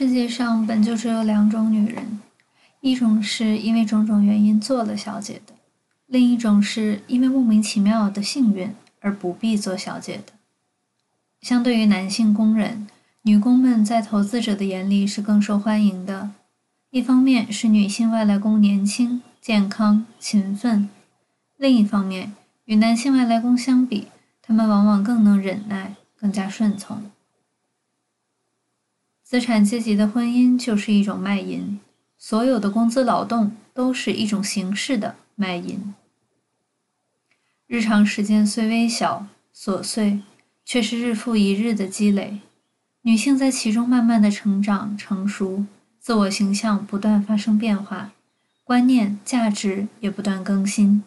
[0.00, 2.20] 世界上本就只有两种女人，
[2.80, 5.52] 一种是因为种种原因做了小姐的，
[6.06, 10.32] 另一种是因为莫名其妙的幸运而不必做小姐的。
[11.42, 12.88] 相对于男性工人，
[13.24, 16.30] 女工们在投资者的眼里是更受欢迎的。
[16.88, 20.88] 一方面是女性外来工年轻、健康、勤奋；
[21.58, 22.32] 另一方面，
[22.64, 24.06] 与男性外来工相比，
[24.40, 27.02] 他们往往更能忍耐，更加顺从。
[29.30, 31.78] 资产阶级的婚姻就是一种卖淫，
[32.18, 35.94] 所有的工资劳动都是一种形式的卖淫。
[37.68, 40.22] 日常时间虽微小、琐碎，
[40.64, 42.40] 却是日复一日的积累。
[43.02, 45.64] 女性在其中慢慢的成长、成熟，
[46.00, 48.10] 自我形象不断发生变化，
[48.64, 51.04] 观念、价值也不断更新。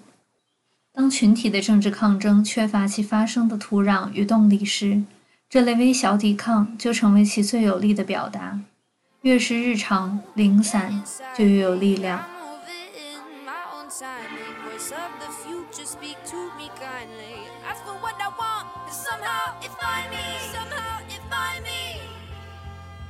[0.94, 5.04] 当群体的政治抗争缺乏其发生的土壤与动力时，
[5.54, 8.60] 这类微小抵抗就成为其最有力的表达，
[9.22, 11.04] 越是日常零散，
[11.38, 12.26] 就越有力量。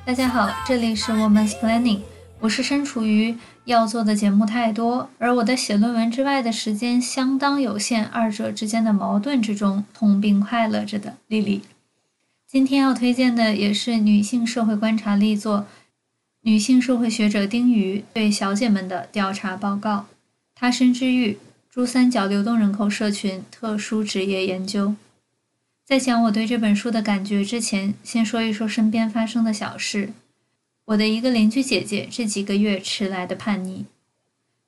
[0.05, 2.01] 大家好，这里是 Woman's Planning，
[2.41, 11.61] 我是身处于要做的节目太多，而我的写论文之外的时间相当有限，二者之间的矛盾之中痛并快乐着的丽丽。
[12.53, 15.65] 今天要推荐的也是女性社会观察力作，
[16.41, 19.97] 女性社会学者丁瑜对小姐们的调查报告，
[20.53, 24.89] 《他深知欲：珠三角流动人口社群特殊职业研究》。
[25.83, 30.13] 在讲我对这本书的感觉之前，先说一说身边发生的小事。
[30.85, 33.87] 我的一个邻居姐姐这几个月迟来的叛逆。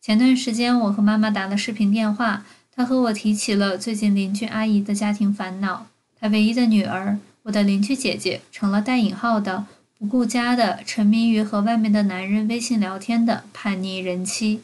[0.01, 5.85] 前段时间我和妈妈打了视频电话，她和我提起了最近邻居阿姨的家庭烦恼，
[6.19, 7.19] 她唯一的女儿。
[7.45, 14.61] 我的邻居姐姐成了带引号的不顾家的、沉迷于和外面的男人微信聊天的叛逆人妻。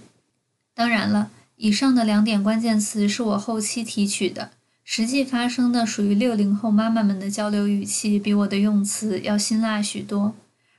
[0.74, 4.50] 当然了，以上的两点关键词是我后期提取的，
[4.84, 10.34] 实际发生的属于六零后妈妈们的交流语气，比我的用词要辛辣许多。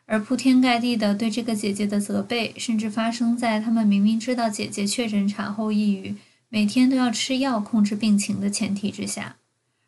[0.06, 6.16] 而铺天盖地的对这个姐姐的责备，甚至发生在他们明明知道姐姐确诊产后抑郁，
[6.48, 9.36] 每天都要吃药控制病情的前提之下。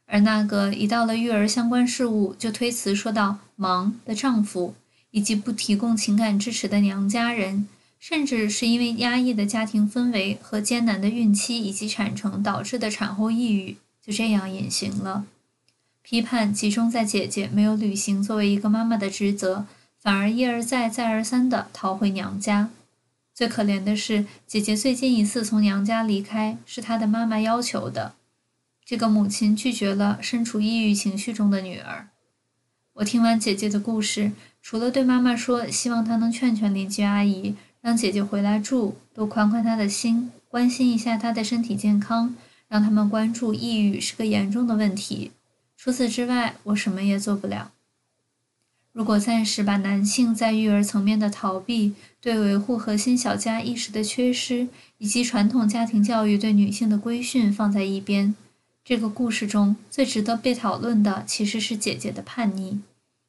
[0.07, 4.75] 而那个一到了育儿相关事务就推辞说到忙的丈夫，
[5.11, 7.67] 以及不提供情感支持的娘家人，
[7.99, 15.25] 甚至是因为压抑的家庭氛围和艰难的孕期以及产程导致的产后抑郁，就这样隐形了。
[16.03, 19.65] 批判集中在姐姐没有履行作为一个妈妈的职责，
[19.99, 22.69] 反而一而再再而三地逃回娘家。
[23.33, 28.15] 最可怜的是，姐姐最近一次从娘家离开是她的妈妈要求的。
[28.85, 32.09] 这个母亲拒绝了身处抑郁情绪中的女儿。
[32.95, 42.37] 我听完姐姐的故事，除了对妈妈说希望她能劝劝邻居阿姨，让姐姐回来住，多宽宽她的心，关心一下她的身体健康，
[42.69, 45.33] 让他们关注抑郁是个严重的问题。
[45.77, 47.73] 除此之外，我什么也做不了。
[48.93, 54.69] 如果暂时把男性在育儿层面的逃避、对维护核心小家意识的缺失，
[54.99, 58.37] 以及传统家庭教育对女性的规训放在一边，
[58.85, 62.83] 这个故事中最值得被讨论的，其实是姐姐的叛逆。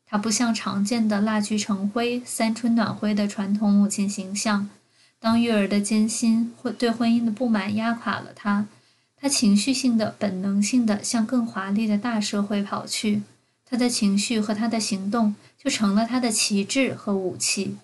[0.06, 4.70] 她不像常见的蜡炬成灰、三春暖灰的传统母亲形象。
[5.18, 8.68] 当育儿的艰辛或对婚姻的不满压垮了她，
[9.16, 13.24] 她情绪性的、本能性的向更华丽的大社会跑去。
[13.64, 17.78] 她的情绪和她的行动就成了她的旗帜和武器。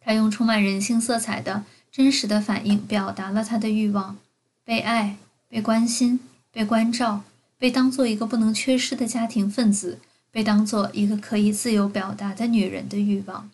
[0.00, 4.18] 她用充满人性色彩的真实的反应表达了她的欲望：
[4.64, 5.16] 被爱、
[5.48, 6.18] 被关心。
[6.52, 7.24] 被关照，
[7.58, 9.98] 被当做一个不能缺失的家庭分子，
[10.30, 13.50] 被当做一个可以自由表达的女人的欲望。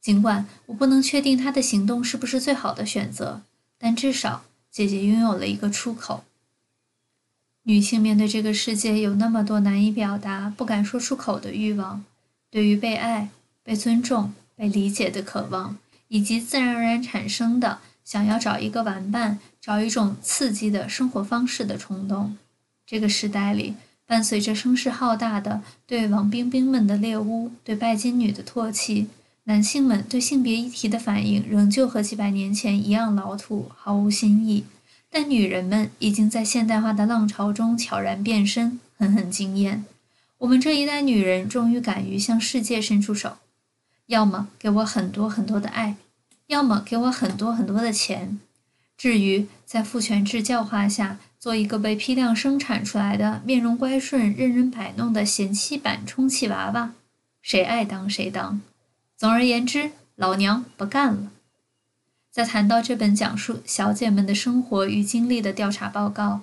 [0.00, 3.42] 尽管我不能确定她的行动是不是最好的选择，
[3.78, 6.24] 但至少姐姐拥有了一个出口。
[7.64, 12.04] 女性面对这个世界有那么多难以表达、不敢说出口的欲望，
[12.50, 13.28] 对于被爱、
[13.62, 15.78] 被尊重、被理解的渴望，
[16.08, 17.78] 以及自然而然产生的。
[18.04, 22.36] 想要找一个玩伴，找一种刺激的生活方式的冲动。
[22.86, 23.74] 这个时代里，
[24.06, 29.08] 伴随着声势浩大的对王冰冰们的猎巫、对拜金女的唾弃，
[29.44, 34.64] 男性们对性别议题的反应仍旧和几百年前一样老土，毫无新意。
[35.10, 39.84] 但女人们已经在现代化的浪潮中悄然变身，狠狠惊艳。
[40.38, 43.36] 我们这一代女人终于敢于向世界伸出手，
[44.06, 45.96] 要么给我很多很多的爱。
[46.52, 48.38] 要么给我很多很多的钱。
[48.98, 56.92] 至于在父权制教化下做一个被批量生产出来的面容乖顺、任人摆弄的贤妻版充气娃娃，
[57.40, 58.60] 谁爱当谁当。
[59.16, 61.30] 总而言之，老娘不干了。
[62.30, 66.42] 在谈到这本讲述小姐们的生活与经历的调查报告，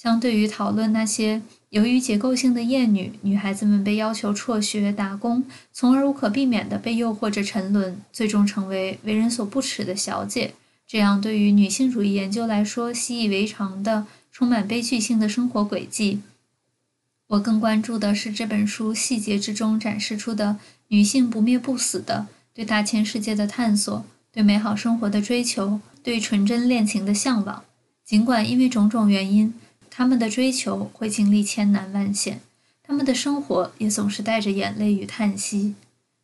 [0.00, 10.54] 相对于讨论那些由于结构性的厌女，女孩子们被要求辍学打工，从而无可避免地被诱惑着沉沦，最终成为为人所不齿的小姐，
[10.86, 16.20] 这样对于女性主义研究来说习以为常的、充满悲剧性的生活轨迹，
[17.26, 24.04] 我更关注的是这本书细节之中展示出的女性不灭不死的对大千世界的探索。
[24.30, 27.64] 对美好生活的追求，对纯真恋情的向往，
[28.04, 29.52] 尽管因为种种原因，
[29.98, 32.40] 他们的追求会经历千难万险，
[32.84, 35.74] 他们的生活也总是带着眼泪与叹息，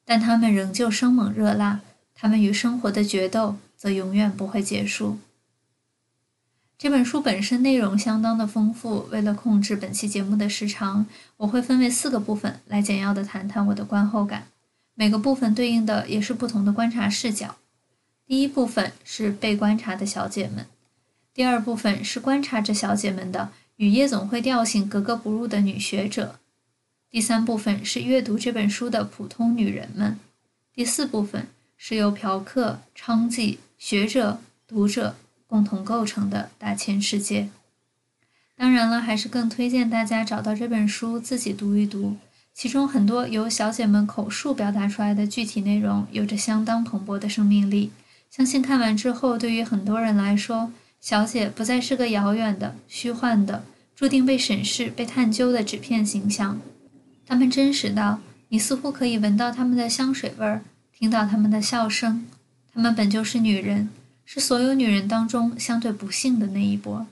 [0.05, 1.81] 但他们仍旧生猛热辣，
[2.15, 5.19] 他们与生活的决斗则永远不会结束。
[6.79, 11.07] 这本书本身内容相当的丰富，为了控制本期节目的时长，
[11.39, 14.47] 我会分为四个部分来简要的谈谈我的观后感，
[14.95, 17.57] 每个部分对应的也是不同的观察视角。
[18.25, 20.65] 第一部分是被观察的小姐们，
[21.35, 26.39] 第二部分是观察着小姐们的与夜总会调性格格不入的女学者，
[27.11, 30.19] 第三部分是阅读这本书的普通女人们，
[30.73, 35.17] 第四部分是由嫖客、娼妓、学者、读者
[35.47, 37.49] 共同构成的大千世界。
[38.57, 42.17] 当然了，还是更推荐大家找到这本书自己读一读，
[42.53, 47.91] 其中很多由小姐们口述表达出来的具体内容，有着相当蓬勃的生命力。
[48.31, 50.73] 相信看完之后，对于很多人来说，
[51.05, 53.63] 小姐不再是个遥远的、虚幻的、
[53.95, 56.63] 注定被审视、被探究的纸片形象。
[57.27, 60.63] 她们真实到，你似乎可以闻到她们的香水味儿，
[60.99, 62.27] 听到她们的笑声。
[62.73, 63.91] 她们本就是女人，
[64.25, 67.07] 是所有女人当中相对不幸的那一波。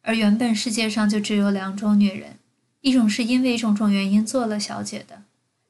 [0.00, 2.38] 而原本世界上就只有两种女人：
[2.80, 5.22] 一种是因为种种原因做了小姐的，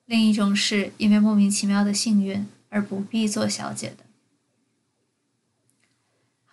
[0.06, 4.01] 另一种是因为莫名其妙的幸运而不必做小姐的。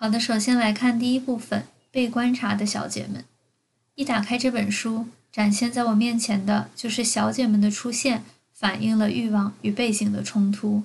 [0.02, 3.26] 好的，首先来看第一部分，被观察的小姐们。
[3.96, 8.24] 一打开这本书，展现在我面前的就是小姐们的出现，
[8.54, 10.84] 反映了欲望与背景的冲突。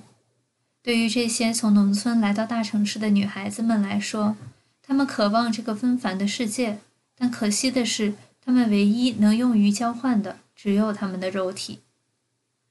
[0.83, 4.35] 对于这些从农村来到大城市的女孩子们来说，
[4.83, 6.79] 她们渴望这个纷繁的世界，
[7.17, 11.79] 但可惜的是，她们唯一能用于交换的只有她们的肉体。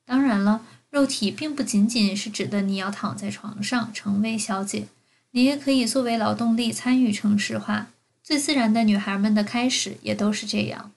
[0.05, 4.89] 当然了，肉体并不仅仅是指的你要躺在床上成为小姐。
[5.37, 7.89] 你也可以作为劳动力参与城市化。
[8.23, 10.93] 最自然的女孩们的开始也都是这样，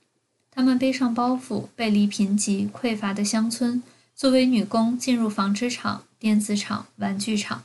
[0.51, 3.81] 她们背上包袱，背离贫瘠匮乏的乡村，
[4.15, 7.63] 作为女工进入纺织厂、电子厂、玩具厂，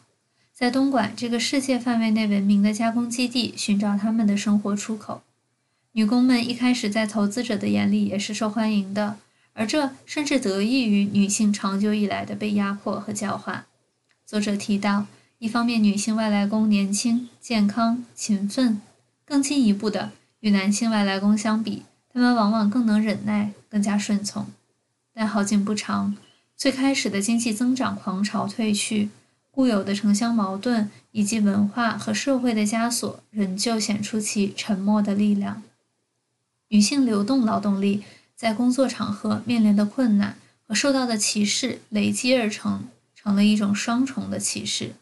[0.54, 5.22] 在东莞这个世界范围内闻名的加工基地寻找他们的生活出口。
[5.92, 9.18] 女工们一开始在投资者的眼里也是受欢迎的，
[9.52, 13.66] 而这甚至得益于女性长久以来的被压迫和教化。
[14.24, 15.04] 作者提到。
[15.42, 18.76] 一方面，女性外来工年轻、健康、勤奋；
[19.24, 24.46] 更进一步的，与男性外来工相比，他们往往更能忍耐、更加顺从。
[25.12, 26.16] 但好景不长，
[26.56, 29.10] 最开始的经济增长狂潮退去，
[29.50, 35.64] 固有的城乡矛盾以及文化和社会的枷锁仍旧显出其沉默的力量。
[36.68, 38.04] 女性流动劳动力
[38.36, 42.84] 在工作场合面临的困难和受到的歧视累积而成，
[43.16, 44.92] 成了一种双重的歧视。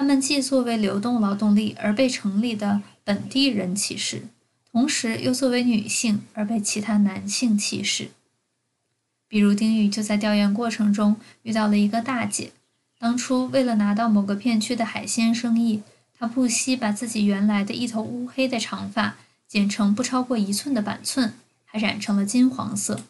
[0.00, 4.22] 他们既作为流动劳动力而被城里的本地人歧视，
[4.72, 8.08] 同时又作为女性而被其他男性歧视。
[9.28, 12.52] 比如丁宇就在调研过程中遇到了一个大姐，
[12.98, 15.82] 当初为了拿到某个片区的海鲜生意，
[16.18, 21.34] 她不惜把自己原来的一头乌黑的长发剪成不超过一寸的板寸，
[21.66, 23.02] 还染成了金黄色。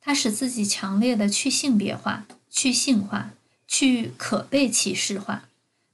[0.00, 3.32] 她使自己强烈的去性别化、去性化、
[3.68, 5.44] 去可被歧视化。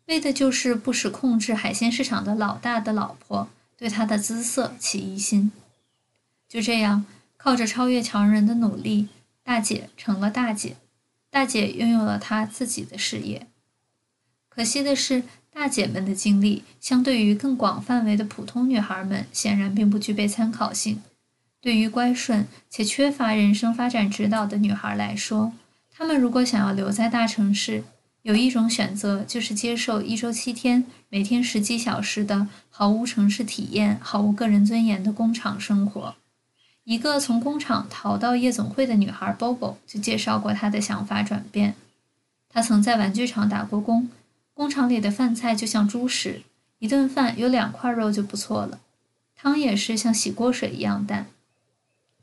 [0.09, 5.53] 为的就是不使控制海鲜市场的老大的老婆对他的姿色起疑心。
[6.49, 7.05] 就这样，
[7.37, 9.09] 靠着超越强人的努力，
[9.43, 10.77] 大姐成了大姐，
[11.31, 13.47] 大姐拥有了她自己的事业。
[14.49, 21.03] 可惜的是，大姐们的经历相对于更广范围的普通女孩们，显然并不具备参考性。
[21.61, 25.53] 对于乖顺且缺乏人生发展指导的女孩来说，
[25.93, 27.85] 她们如果想要留在大城市，
[28.23, 36.17] 有一种选择，就是接受一周七天、每天十几小时的毫无城市体验、毫无个人尊严的工厂生活。
[36.85, 41.75] 一个从工厂逃到夜总会的女孩 Bobo 就介绍过她的想法转变。
[42.49, 44.09] 她曾在玩具厂打过工，
[44.55, 46.43] 工厂里的饭菜就像猪食，
[46.79, 48.81] 一顿饭有两块肉就不错了，
[49.37, 51.27] 汤也是像洗锅水一样淡。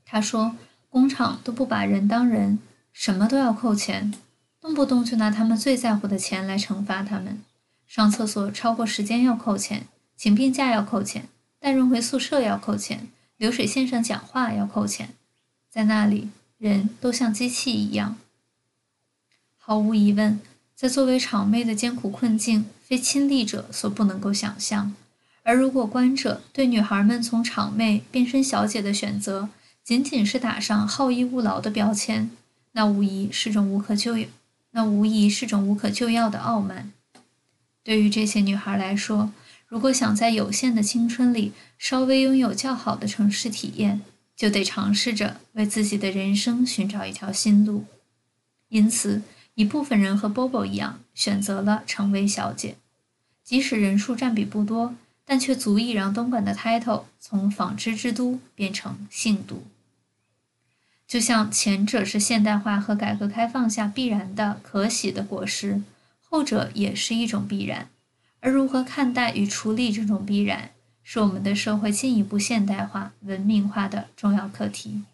[0.04, 0.56] 她说，
[0.90, 2.58] 工厂都不把人当人，
[2.92, 4.12] 什么都要扣钱。
[4.66, 7.40] 动不动就拿他们最在乎的钱来惩罚他们。
[7.86, 11.28] 上厕所超过时间要扣钱，请病假要扣钱，
[11.60, 13.06] 带人回宿舍要扣钱，
[13.36, 15.10] 流水线上讲话要扣钱。
[15.70, 18.16] 在那里，人都像机器一样。
[19.56, 20.40] 毫无疑问，
[20.74, 24.96] 在作为场妹的艰苦困境，非亲历者所不能够想象。
[25.44, 29.48] 而如果观者对女孩们从场妹变身小姐的选择，
[29.84, 32.28] 仅仅是打上好逸恶劳的标签，
[32.72, 34.26] 那无疑是种无可救药，
[34.76, 36.92] 那无疑是种无可救药的傲慢。
[37.82, 39.32] 对于这些女孩来说，
[39.66, 44.02] 如果想在有限的青春里稍微拥有较好的城市体验，
[44.36, 47.86] 就得尝试着为自己的人生寻找一条新路。
[48.68, 49.22] 因此，
[49.54, 52.76] 一部分人和 Bobo 一样，选择了成为小姐，
[53.42, 59.62] 即使人数占比不多，但却足以让东莞的 title 从纺织之都变成性都。
[61.06, 65.82] 就像前者是现代化和改革开放下必然的可喜的果实。
[66.28, 67.88] 后者也是一种必然，
[68.40, 70.72] 而如何看待与处理这种必然，
[71.02, 75.04] 是我们的社会进一步现代化、文明化的重要课题。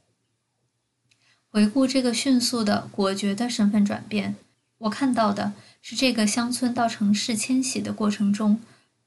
[1.50, 4.37] 回顾这个迅速的、果决的身份转变，
[4.78, 8.58] 我看到的是这个乡村到城市迁徙的过程中，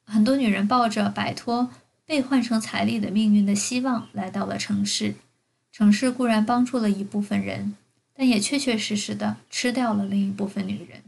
[0.04, 1.72] 很多女人抱着摆脱
[2.06, 5.16] 被换成彩礼的命运的希望来到了城市。
[5.78, 7.76] 城市固然帮助了一部分人，
[8.14, 11.04] 但也确确实实的吃掉了另一部分女人。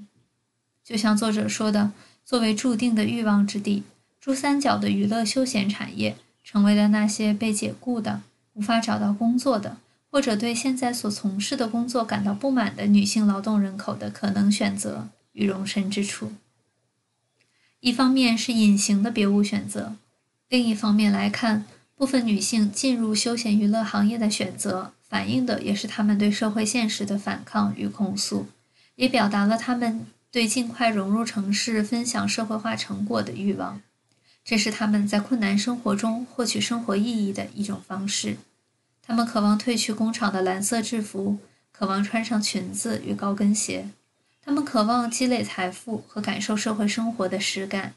[0.83, 1.93] 就像作者说的，
[2.25, 3.83] 作为注定的欲望之地，
[4.19, 8.23] 珠三角的娱乐休闲产业成为了那些被解雇的、
[8.55, 9.77] 无法找到工作的，
[10.11, 16.33] 或者对现在所从事的工作感到不满的女性劳动人口的可能选择与容身之处。
[17.79, 19.95] 一方面是隐形的别无选择，
[20.49, 21.63] 另一方面来看，
[21.97, 28.47] 部分女性进入休闲娱乐行业的选择，反映的也是她们对社会现实的反抗与控诉，
[28.95, 30.05] 也表达了她们。
[30.29, 33.81] 对尽快融入城市、分享社会化成果的欲望，
[34.43, 38.37] 这是他们在困难生活中获取生活意义的一种方式。
[39.01, 41.39] 他们渴望褪去工厂的蓝色制服，
[41.71, 43.89] 渴望穿上裙子与高跟鞋。
[44.43, 47.95] 他们渴望积累财富和感受社会生活的实感。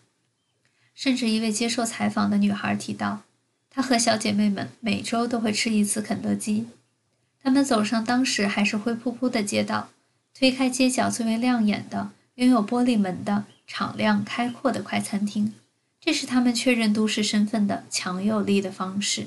[0.95, 3.23] 甚至一位接受采访的女孩提到，
[3.71, 6.67] 她和小姐妹们每周都会吃一次肯德基。
[7.43, 9.89] 他们走上当时还是灰扑扑的街道，
[10.35, 12.11] 推开街角最为亮眼的。
[12.37, 15.53] 拥有玻璃门的敞亮开阔的快餐厅，
[16.01, 19.27] 这是他们确认都市身份的强有力的方式。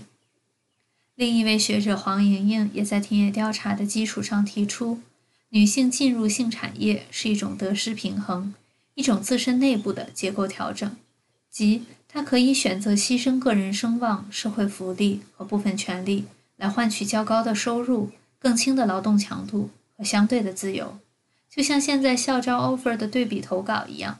[1.14, 5.02] 另一位学者黄莹莹也在田野调查的基础上提出，
[5.50, 8.56] 女性进入性产业是一种得失平衡，
[8.96, 10.96] 一种自身内部的结构调整，
[11.52, 11.84] 即
[12.14, 16.26] 她可以选择牺牲个人声望、社会福利和部分权利，
[16.58, 21.00] 来换取较高的收入、更轻的劳动强度和相对的自由。
[21.50, 24.20] 就像现在校招 offer 的对比投稿一样，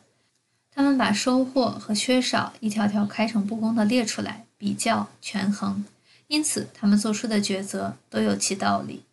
[0.74, 5.86] 他们把收获和缺少一条条开诚布公地列出来，比较权衡，
[6.26, 9.04] 因此他们做出的抉择都有其道理。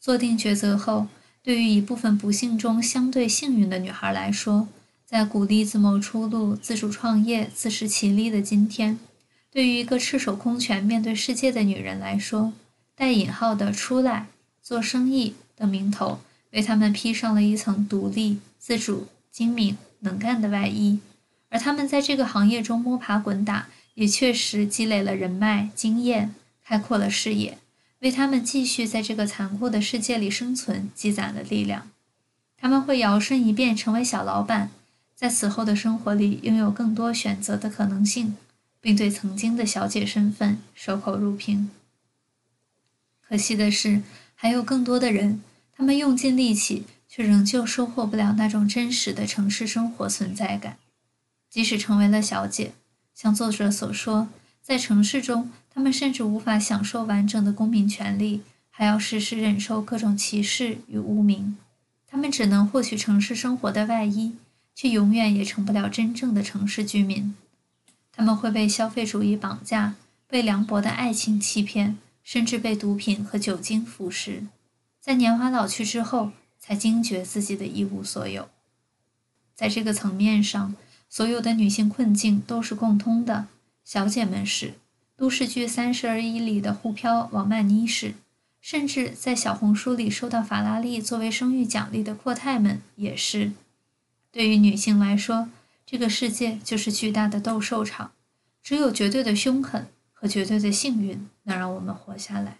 [0.00, 1.06] 做定抉择后，
[1.44, 4.66] 对于一部分不幸中相对幸运的女孩来说，
[5.14, 8.98] 在鼓励自谋出路、自主创业、自食其力的今天，
[9.48, 12.52] 对于一个赤手空拳面对世界的女人来说，
[12.96, 14.26] 带引号的“出来
[14.60, 16.18] 做生意”的名头。
[16.50, 20.98] 为他们披上了一层独立、自主、精明、能干的外衣，
[21.48, 27.58] 而他们在这个行业中摸爬滚打，也确实积累了人脉、经验，开阔了视野，
[28.00, 31.88] 为他们继续在这个残酷的世界里生存积攒了力量。
[32.56, 34.70] 他们会摇身一变成为小老板，
[35.14, 38.36] 在此后的生活里拥有更多选择的可能性，
[38.80, 41.70] 并对曾经的小姐身份守口如瓶。
[43.20, 44.02] 可惜的是，
[44.34, 45.40] 还有更多的人。
[45.76, 50.76] 他们用尽力气，却仍旧收获不了那种真实的城市生活存在感。
[51.50, 52.72] 即使成为了小姐，
[53.14, 54.28] 像作者所说，
[54.62, 61.56] 在城市中，他们甚至无法享受完整的公民权利，还要时时忍受各种歧视与污名。
[62.06, 64.36] 他们只能获取城市生活的外衣，
[64.74, 67.34] 却永远也成不了真正的城市居民。
[68.12, 69.94] 他们会被消费主义绑架，
[70.26, 74.46] 被凉薄的爱情欺骗，甚至被毒品和酒精腐蚀。
[75.00, 78.48] 在年华老去之后，才惊觉自己的一无所有。
[79.54, 80.74] 在这个层面上，
[81.08, 83.46] 所有的女性困境都是共通的。
[83.84, 84.74] 小姐们是，
[85.16, 88.14] 都市剧《三十而已》里的沪漂王曼妮是，
[88.60, 93.52] 甚至在小红书里收到法拉利作为生育奖励的阔太们也是。
[94.34, 95.48] 对于女性来说，
[95.86, 98.10] 这个世界就是巨大的斗兽场，
[98.64, 102.58] 只有绝对的凶狠和绝对的幸运能让我们活下来。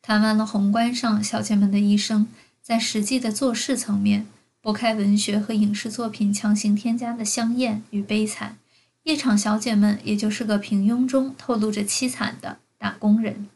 [0.00, 2.26] 谈完了宏观上小姐们的一生，
[2.62, 4.26] 在实际的做事层面，
[4.62, 8.56] 拨开文学和影视作品强行添加的香艳与悲惨，
[9.02, 13.50] 夜场小姐们也就是个平庸中透露着凄惨的打工人，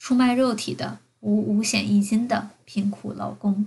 [0.00, 3.64] 出卖肉体的无五险一金的贫苦劳工。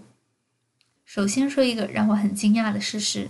[1.06, 3.30] 首先说一个让我很惊讶的事实：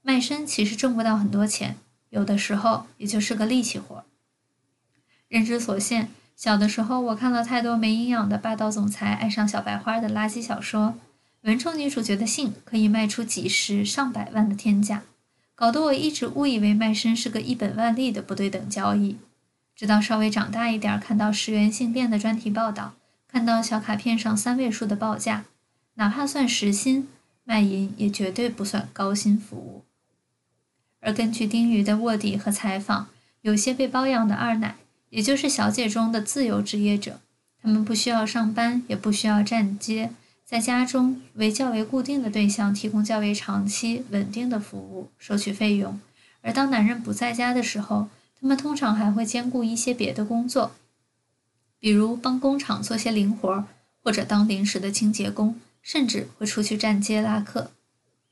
[0.00, 1.76] 卖身其实挣不到很多钱，
[2.08, 4.04] 有的时候也就是个力气活。
[5.28, 6.08] 认知所限。
[6.34, 10.98] 小的时候，我看了太多没营养的霸道总裁爱上小白花的垃圾小说，
[11.42, 15.02] 文中女主角的性可以卖出几十上百万的天价，
[15.54, 19.18] 搞得我一直误以为卖身是个一本万利的不对等交易。
[19.76, 22.94] 直到稍微长大一点，看到十元性店的专题报道，
[23.28, 25.44] 看到小卡片上三位数的报价，
[25.94, 27.08] 哪怕算时薪，
[27.44, 29.84] 卖淫也绝对不算高薪服务。
[31.00, 33.08] 而根据丁瑜的卧底和采访，
[33.40, 34.76] 有些被包养的二奶。
[35.10, 37.20] 也就是小姐中的自由职业者，
[37.60, 40.10] 他们不需要上班，也不需要站街，
[40.42, 46.00] 在家中为较为固定的对象提供较为长期稳定的服务，收取费用。
[46.40, 48.08] 而当男人不在家的时候，
[48.40, 50.72] 他们通常还会兼顾一些别的工作，
[51.78, 53.66] 比如帮工厂做些零活，
[54.02, 57.72] 或者当临时的清洁工，甚至会出去站街拉客。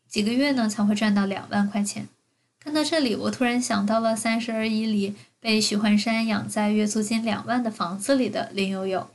[0.09, 2.09] 几个月呢，才会赚到两万块钱。
[2.59, 5.17] 看到这里，我突然想到了《三十而已》里。
[5.43, 9.09] 被许幻山养在月租金两万的房子里的林有有，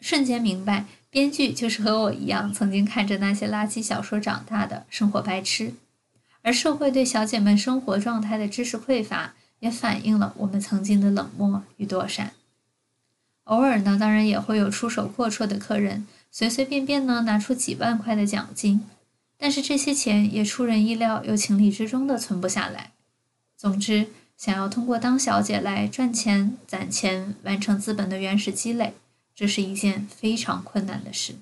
[0.00, 5.74] 瞬间明白，编剧就是和我一样，曾经看着那些垃圾小说长大的生活白痴。
[6.42, 12.32] 而社会对小姐们生活状态的知识匮乏，也反映了我们曾经的冷漠与躲闪。
[13.44, 18.80] 偶尔呢，当然也会有出手阔绰的客人，随随便便呢拿出几万块的奖金，
[19.38, 22.90] 但是这些钱也出人意料又情理之中的存不下来。
[23.56, 24.08] 总之。
[24.36, 28.94] 想要通过当小姐来赚钱、攒钱、完成资本的原始积累，
[29.32, 31.36] 这是一件非常困难的事。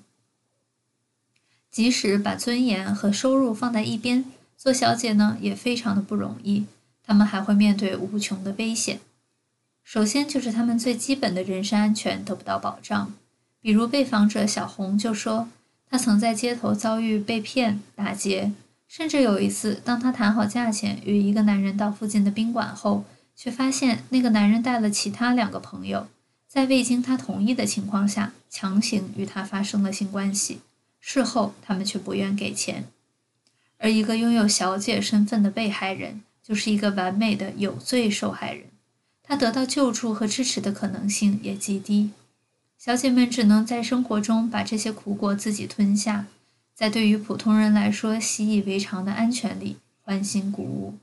[1.71, 4.23] 即使把尊严和收入放在一边，
[4.55, 6.67] 做小姐呢也非常的不容易。
[7.03, 8.99] 他们还会面对无穷的危险。
[9.83, 13.11] 首先就是他们最基本的人身安全得不到保障。
[13.63, 15.47] 比如被访者小红就说，
[15.89, 18.51] 她曾在街头遭遇被骗、打劫。
[18.89, 23.05] 甚至有一次，当她谈好价钱与一个男人到附近的宾馆后，
[23.37, 26.07] 却发现那个男人带了其他两个朋友，
[26.45, 30.59] 在未经她同意的情况下强行与她发生了性关系。
[30.99, 32.83] 事后，他们却不愿给钱。
[33.77, 38.65] 而一个拥有小姐身份的被害人，就是一个完美的有罪受害人，
[39.23, 42.11] 他得到救助和支持的可能性也极低。
[42.83, 46.25] 小姐们只能在生活中把这些苦果自己吞下。
[46.75, 50.95] 在对于普通人来说习以为常的安全里欢欣鼓舞，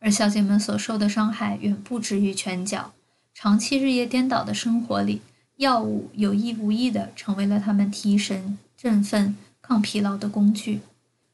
[0.00, 2.92] 而小姐们所受的伤害远不止于拳脚。
[3.32, 5.22] 长期日夜颠倒的生活里，
[5.56, 10.82] 药物有意无意地成为了他们提神、振奋、抗疲劳的工具。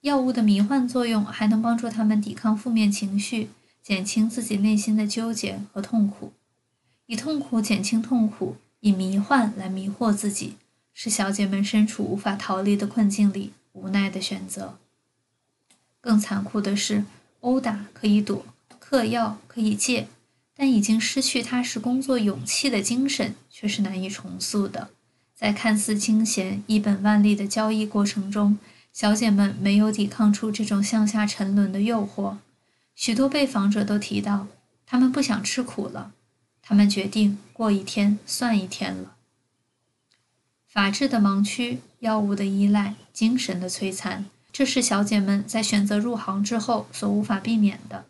[0.02, 3.50] 药物的迷幻作用还能帮助他们抵抗负面情绪，
[3.82, 6.32] 减轻自己内心的纠结和痛苦。
[7.10, 10.54] 以痛苦减轻痛苦，以迷幻来迷惑自己。
[10.94, 14.78] 是小姐们身处无法逃离的困境里无奈的选择。
[16.00, 17.04] 更残酷的是，
[17.40, 18.46] 殴打可以躲，
[18.78, 20.06] 嗑药可以戒，
[20.54, 24.90] 但已经失去踏实工作勇气的精神却是难以重塑的。
[25.34, 28.56] 在看似清闲、一本万利的交易过程中，
[28.92, 32.36] 小姐们没有抵抗出这种向下沉沦的诱惑。
[32.94, 34.46] 许多被访者都提到，
[34.86, 36.12] 他们不想吃苦了，
[36.62, 39.16] 他们决定过一天算一天了。
[40.66, 48.04] 法治的盲区、药物的依赖、精神的摧残，这是小姐们在选择入行之后所无法避免的。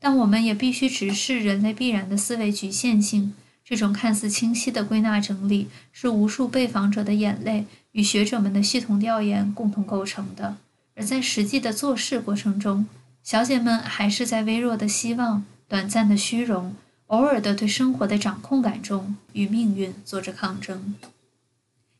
[0.00, 3.34] 但我们也必须直视人类必然的思维局限性。
[3.64, 10.56] 这种看似清晰的归纳整理，是无数被访者的眼泪与学者们的系统调研共同构成的。
[10.96, 12.86] 而在实际的做事过程中，
[13.22, 16.74] 小姐们还是在微弱的希望、短暂的虚荣、
[17.12, 20.94] 偶尔的对生活的掌控感中，与命运做着抗争。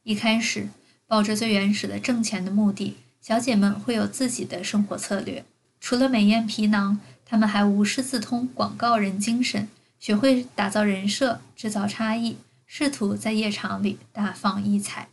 [0.04, 0.70] 一开始，
[1.06, 5.44] 抱着最原始的挣钱的目的，小姐们会有自己的生活策略。
[5.78, 9.68] 除了美艳皮囊，她们还无师自通广告人精神，
[10.00, 15.08] 学会打造人设、制造差异，试图在夜场里大放异彩。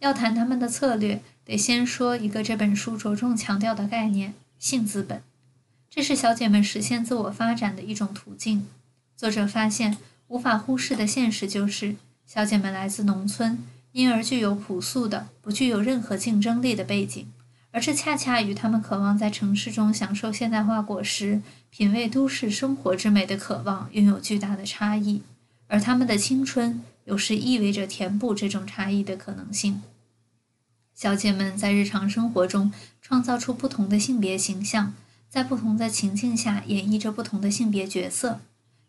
[0.00, 5.22] 要谈他们的策略，得先说一个这本书着重强调的概念——性资本。
[5.88, 8.66] 这是小姐们实现自我发展的一种途径。
[9.22, 11.94] 作者发现，无法忽视的现实就是。
[12.26, 13.56] 小姐们来自农村，
[13.92, 17.28] 因而具有朴素的、不具有任何竞争力的背景，
[17.70, 25.22] 而这恰恰与她们渴望在城市中享受现代化果实、品味都市生活之美的渴望拥有巨大的差异。
[25.68, 29.82] 而她们的青春，有时意味着填补这种差异的可能性。
[30.96, 34.92] 小姐们在日常生活中创造出不同的性别形象，
[35.28, 38.40] 在不同的情境下演绎着不同的性别角色。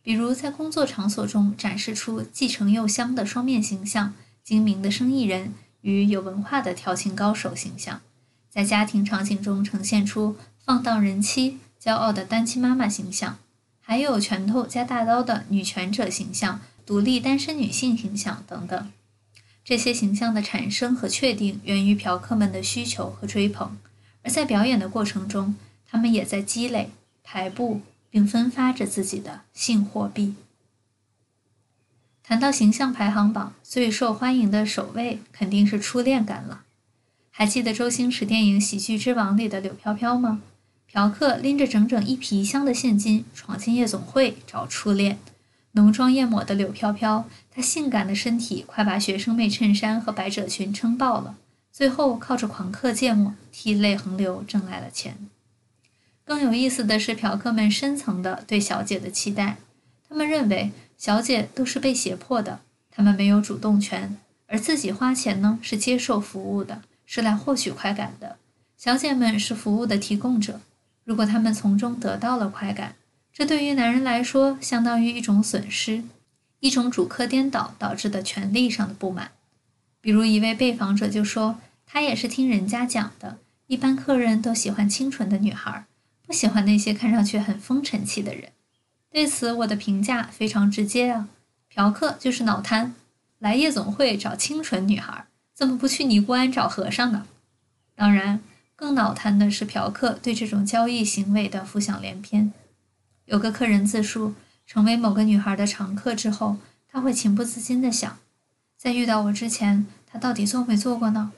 [0.03, 4.13] 比如在工作场所中展示出既诚又香的双面形象，
[4.43, 7.99] 精明的生意人与有文化的调情高手形象；
[8.49, 10.35] 在家庭场景中呈现出
[10.65, 13.39] 放荡人妻、骄傲的单亲妈妈形象，
[13.79, 18.91] 还有拳头加大刀的女权者形象、独立单身女性形象等等。
[19.63, 23.77] 这些形象的产生和确定源于嫖客们的需求和追捧，
[24.21, 25.55] 而在表演的过程中，
[25.89, 26.89] 他们也在积累、
[27.23, 27.79] 排布。
[28.13, 30.35] 并分发着自己的性货币。
[32.21, 36.61] 谈到形象排行榜最受欢迎的首位，肯定是初恋感了。
[37.31, 40.43] 还记得周星驰电影《喜剧之王》里的柳飘飘吗？
[40.85, 45.17] 嫖客拎着整整一皮箱的现金闯进夜总会找初恋，
[45.71, 51.35] 浓妆艳抹的柳飘飘，她性感的身体快把学生妹衬衫和百褶裙撑爆了，
[51.71, 55.17] 最后靠着狂嗑芥末，涕泪横流挣来了钱。
[56.25, 59.57] 更有意思的是，嫖客们深层的对小姐的期待，
[60.07, 68.37] 他们认为小姐都是被胁迫的，他们没有主动权，而自己花钱呢是接受服务的，是来获取快感的。
[68.77, 70.61] 小姐们是服务的提供者，
[71.03, 72.95] 如果他们从中得到了快感，
[73.33, 76.03] 这对于男人来说相当于一种损失，
[76.59, 79.31] 一种主客颠倒导致的权利上的不满。
[79.99, 85.85] 比如一位被访者就说，他也是听人家讲的，一般客人都喜欢清纯的女孩。
[86.25, 88.51] 不喜欢那些看上去很风尘气的人。
[89.11, 91.27] 对此，我的评价非常直接啊，
[91.69, 92.95] 嫖客就是脑瘫，
[93.39, 97.27] 来夜总会找清纯女孩，怎么不去尼姑庵找和尚呢？
[97.93, 98.41] 当然，
[98.75, 102.51] 更脑瘫的是嫖客对这种交易行为的浮想联翩。
[103.25, 104.33] 有个客人自述，
[104.65, 106.57] 成为某个女孩的常客之后，
[106.87, 108.17] 他会情不自禁地想，
[108.75, 111.31] 在遇到我之前，他到底做没做过呢？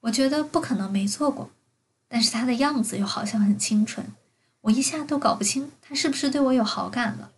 [0.00, 1.50] 我觉得不可能没做过，
[2.08, 4.06] 但是他的样子又好像很清纯。
[4.62, 7.30] 我一下都搞不清他是不是对我有好感了。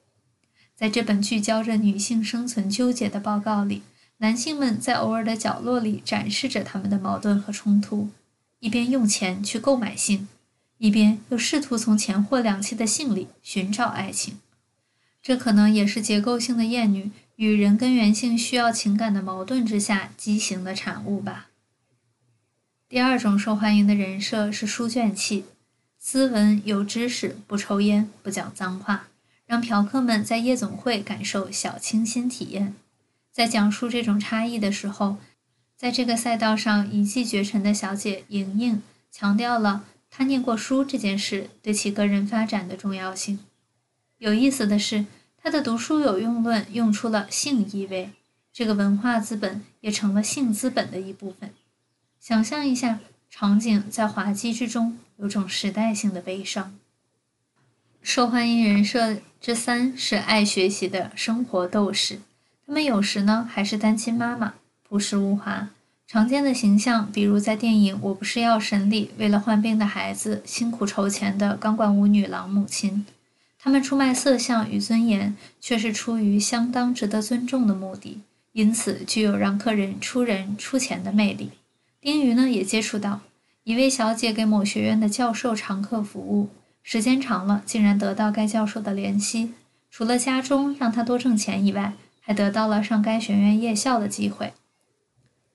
[0.75, 3.83] 在这本聚焦着女性生存纠结的报告里，
[4.19, 8.09] 男性们在偶尔的角落里展示着他们的矛盾和冲突，
[8.61, 10.29] 一边用钱去购买性，
[10.79, 14.39] 一边又试图从钱货两栖的性里寻找爱情。
[15.23, 21.49] 这可能也是结构性的厌女与人根源性需要情感的矛盾之下畸形的产物吧。
[22.89, 25.45] 第二种受欢迎的人设是书卷气。
[26.03, 29.09] 斯文有知识，不抽烟，不讲脏话，
[29.45, 32.75] 让嫖客们在夜总会感受小清新体验。
[33.31, 35.19] 在讲述这种差异的时候，
[35.77, 38.83] 在这个赛道上一骑绝尘的小姐莹莹
[39.13, 43.39] 强调了她念过书这件事对其个人发展的重要性。
[44.17, 45.05] 有意思的是，
[45.37, 48.11] 她的读书有用论用出了性意味，
[48.55, 51.51] 这个文化资本也成了性资本的一部分。
[52.19, 53.01] 想象一下。
[53.33, 56.75] 场景在滑稽之中，有种时代性的悲伤。
[58.03, 62.21] 受欢迎人设之三是爱学习的生活斗士，
[62.67, 64.55] 他们有时呢还是单亲妈妈，
[64.89, 65.69] 朴实无华。
[66.07, 73.05] 常见的形象，比如在电影《我不是药神》里，为了患病的孩子辛苦筹钱的钢管舞女郎母亲。
[73.59, 81.51] 他们出卖色相与尊严，却是出于相当值得尊重的目的，因此具有让客人出人出钱的魅力。
[82.01, 83.21] 丁鱼呢也接触到
[83.65, 86.49] 一位小姐给某学院的教授常客服务，
[86.83, 89.53] 时间长了，竟然得到该教授的怜惜，
[89.91, 94.55] 除了家中让他多挣钱以外，还得到了上该学院夜校的机会。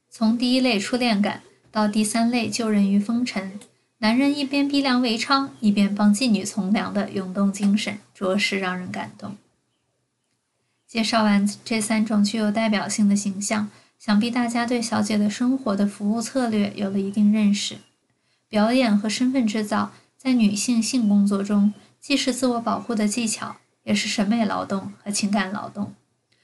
[0.10, 1.42] 从第一类初恋感
[1.72, 3.60] 到第三类救人于风尘，
[3.98, 9.36] 男人一边逼良为娼，一边帮妓女从良的涌动精神，着实让人感动。
[10.88, 13.70] 介绍完这三种具有代表性的形象。
[13.98, 17.78] 想必大家对小姐的生活的服务策略有了一定认识。
[18.48, 25.94] 表演和身份制造在女性性工作中，既是自我保护的技巧，也是审美劳动和情感劳动。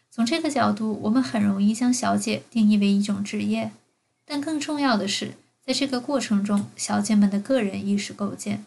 [0.09, 3.71] 从这个角度，我们很容易将小姐定义为一种职业。
[4.25, 5.35] 但更重要的是，
[5.65, 8.65] 在这个过程中，小姐们的个人意识构建，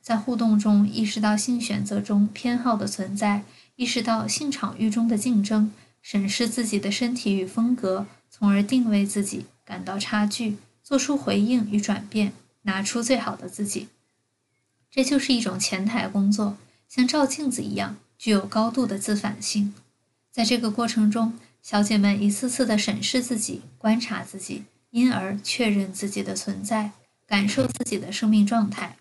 [0.00, 3.44] 在互动中意识到性选择中偏好的存在，
[3.76, 5.72] 意识到性场域中的竞争。
[6.02, 12.32] 审视自己的身体与风格，从而定位自己，感到差距，做出回应与转变，
[12.66, 13.88] 拿出最好的自己。
[14.90, 19.74] 这就是一种前台工作，像照镜子一样，具有高度的自反性。
[20.30, 26.92] 在这个过程中，小姐们一次次地审视自己，观察自己，因而确认自己的存在，
[27.26, 28.96] 感受自己的生命状态。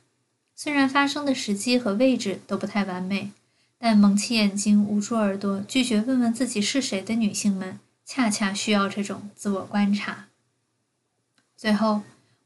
[0.55, 3.31] 虽然发生的时机和位置都不太完美。
[3.77, 10.27] 但蒙起眼睛、捂住耳朵、拒绝问问自己是谁的女性们，恰恰需要这种自我观察。
[11.57, 12.01] 最后，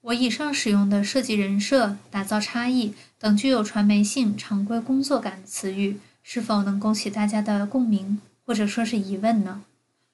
[0.10, 9.62] 我以上使用的设计人设、打造差异等具有传媒性、常规工作感的词语，是否能勾起大家的共鸣，或者说是疑问呢？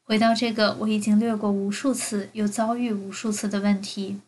[0.04, 4.20] 回到这个我已经略过无数次又遭遇无数次的问题：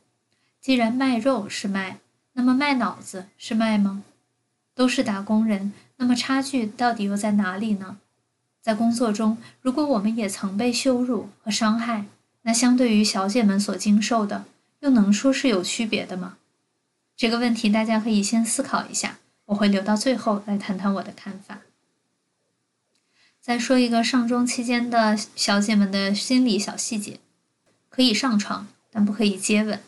[0.61, 1.97] 既然卖肉是卖，
[2.33, 4.03] 那么卖脑子是卖吗？
[4.73, 7.97] 都是打工人，那么差距到底又在哪里呢？
[8.61, 12.05] 在工作中，如果我们也曾被羞辱和伤害，
[12.43, 14.45] 那相对于小姐们所经受的，
[14.79, 16.37] 又能说是有区别的吗？
[17.15, 21.61] 这个问题大家可以先思考一下，我会留到最后来谈谈我的看法。
[23.41, 27.19] 再说一个上钟期间的小姐们的心理小细节：
[27.89, 29.81] 可以上床，但不可以接吻。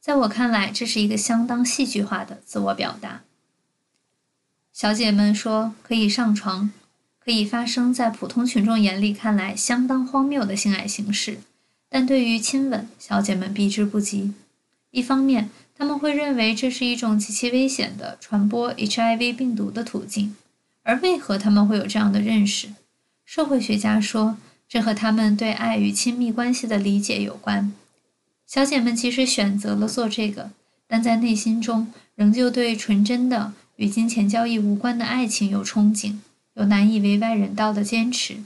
[0.00, 3.22] 在我看来，这是一个相当戏剧化的自我表达。
[4.72, 6.72] 小姐们说可以上床，
[7.18, 11.40] 可以发生在普通群众眼里看来相当荒谬的性爱形式。
[11.94, 14.32] 但对于亲吻，小姐们避之不及。
[14.92, 20.34] 一方面，他们会认为这是一种极其危险的传播 HIV 病毒的途径。
[20.84, 22.68] 而为何他们会有这样的认识？
[23.26, 27.74] 社会学家说，这和他们对爱与亲密关系的理解有关。
[28.46, 30.50] 小姐们即使选择了做这个，
[30.86, 36.16] 但在内心中仍旧对纯真的与金钱交易无关的爱情有憧憬，
[36.54, 38.38] 有难以为外人道的坚持。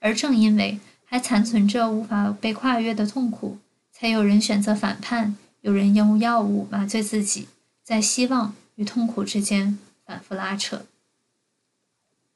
[0.00, 0.78] 而正因为
[1.12, 3.58] 还残存着无法被跨越的痛苦，
[3.90, 7.48] 才有人选择反叛，有人用药物麻醉自己，
[7.82, 10.86] 在希望与痛苦之间反复拉扯。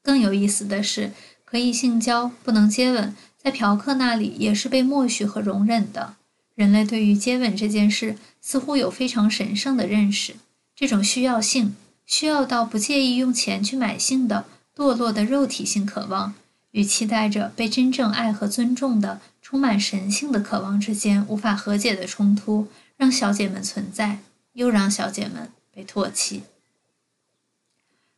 [0.03, 1.13] 更有意思的是，
[1.45, 6.15] 可以性交不能接吻，在嫖客那里也是被默许和容忍的。
[6.53, 10.35] 人类对于接吻这件事似乎有非常神圣的认识，
[10.75, 14.43] 这种需要性，需要到不介意用钱去买性的
[14.75, 16.33] 堕落的肉体性渴望。
[16.75, 24.19] 与期待着被真正爱和尊重的、充满神性的渴望之间无法和解的冲突，让小姐们存在，
[24.51, 26.43] 又让小姐们被唾弃。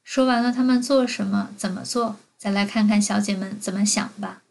[0.03, 4.41] 说完了他们做什么、怎么做，再来看看小姐们怎么想吧。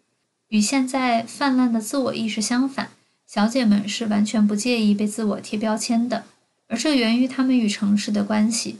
[0.47, 2.91] 与现在泛滥的自我意识相反，
[3.27, 6.27] 小姐们是完全不介意被自我贴标签的，
[6.69, 8.79] 而这源于他们与城市的关系。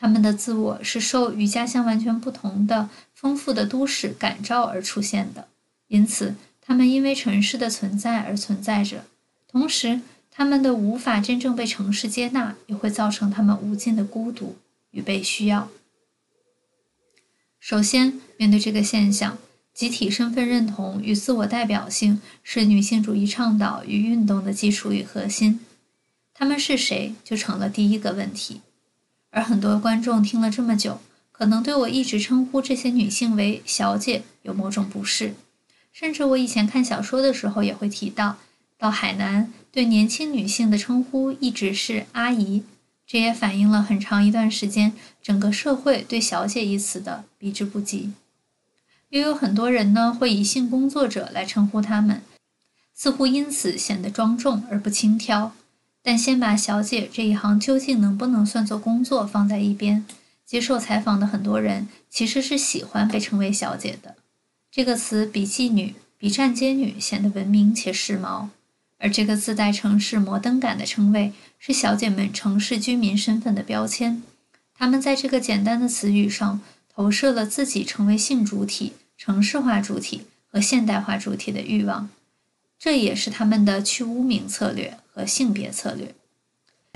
[0.00, 5.48] 他们的自我是受与家乡完全不同的丰富的都市感召而出现的，
[5.88, 9.04] 因此他们因为城市的存在而存在着。
[9.48, 14.56] 同时，他们的无法真正被城市接纳，也会造成他们无尽的孤独
[14.92, 15.68] 与被需要。
[17.58, 19.36] 首先，面对这个现象，
[19.74, 25.58] 集体身份认同与自我代表性是女性主义倡导与运动的基础与核心。
[26.32, 28.60] 他们是谁，就成了第一个问题。
[29.30, 31.00] 而很多观众听了这么久，
[31.32, 35.34] 可能对我一直称呼这些女性为“小姐”有某种不适，
[35.92, 38.38] 甚至我以前看小说的时候也会提到，
[38.78, 42.62] 到海南对年轻女性的称呼一直是“阿姨”，
[43.06, 48.12] 这也反映了很长一段时间整个社会对“小姐”一词的避之不及。
[49.10, 52.22] 又有很多人呢会以性工作者来称呼她们，
[52.94, 55.52] 似乎因此显得庄重而不轻佻。
[56.02, 60.06] 但先把“小姐”这一行究竟能不能算作工作放在一边，
[60.46, 64.16] 接受采访的很多人其实是喜欢被称为“小姐”的。
[64.70, 68.48] 这个词比妓女、比站街女显得文明且时髦，
[68.98, 74.22] 而这个自带城市摩登感的称谓是小姐们城市居民身份的标签。
[74.74, 76.60] 他们在这个简单的词语上
[76.94, 82.08] 投射了自己成为性主体、城市化主体和现代化主体的欲望，
[82.78, 84.96] 这也是他们的去污名策略。
[85.18, 86.14] 和性别策略，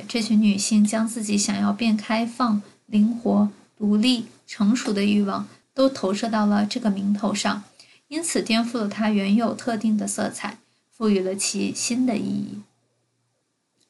[0.07, 7.65] 这群女性将自己想要变开放、灵活、独立、成熟的欲望都投射到了这个名头上，
[8.07, 10.59] 因此颠覆了它原有特定的色彩，
[10.93, 12.61] 赋予了其新的意义。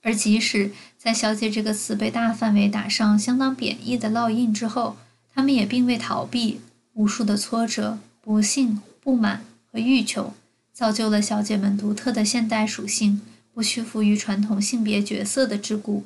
[0.01, 4.97] 而即使在“小姐”这个词被大范围打上相当贬义的烙印之后，
[5.35, 6.62] 她们也并未逃避
[6.95, 10.33] 无数的挫折、不幸、不满和欲求，
[10.73, 13.21] 造就了小姐们独特的现代属性。
[13.55, 16.03] 不屈服于传统性别角色的桎梏，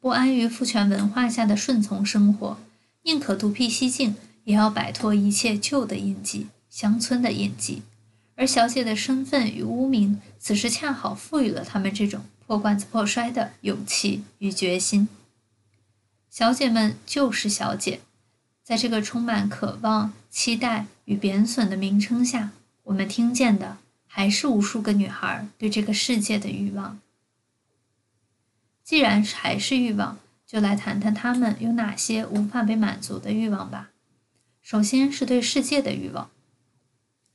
[0.00, 2.58] 不安于父权文化下的顺从生活，
[3.02, 7.82] 宁可独辟蹊径，也要摆脱一切旧的印记、乡村的印记。
[8.34, 15.08] 而小姐的身份与污名，此时恰好赋予了他们这种破罐子破摔的勇气与决心。
[16.30, 18.00] 小姐们就是小姐，
[18.62, 22.50] 在这个充满渴望、期待与贬损的名称下，
[22.84, 23.78] 我们听见的。
[24.16, 26.98] 还是无数个女孩对这个世界的欲望。
[28.82, 33.90] 既然还是欲望，就来谈谈她们有哪些无法被满足的欲望吧。
[34.62, 36.30] 首先是对世界的欲望，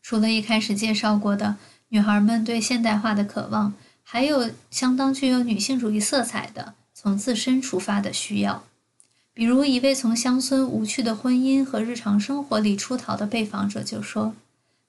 [0.02, 1.58] 除了一开始介绍过的
[1.90, 8.64] 女孩们对现代化的渴望，还有相当具有女性主义色彩的，从自身出发的需要。
[9.36, 14.34] 比如，一位从乡村无趣的婚姻和日常生活里出逃的被访者就说：“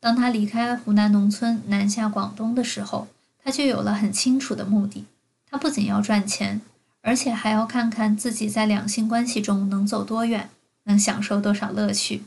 [0.03, 3.07] 当他离开湖南农村南下广东的时候，
[3.39, 5.05] 他就有了很清楚的目的。
[5.49, 6.61] 他不仅要赚钱，
[7.03, 10.51] 而且还要看看自己在两性关系中能走多远，
[10.83, 12.25] 能享受多少乐趣。”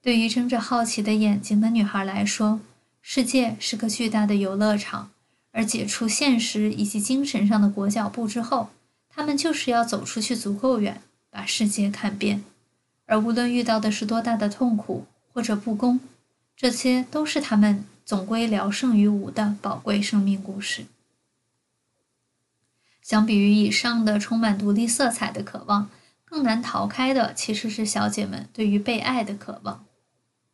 [0.00, 2.60] 对于睁着好奇的眼睛的女孩来说，
[3.02, 5.10] 世界是个巨大的游乐场，
[5.52, 8.70] 而解除现实以及精神上的裹脚布之后，
[9.10, 11.02] 他们就是要走出去足够远。
[11.28, 12.42] 把世界看遍，
[13.04, 15.04] 而无论遇到的是多大的痛苦
[15.34, 16.00] 或者不公，
[16.56, 20.86] 这些都是他们总归聊胜于无的宝贵生命故事。
[23.02, 25.90] 相比于以上的充满独立色彩的渴望，
[26.24, 29.84] 更难逃开的其实是小姐们对于被爱的渴望。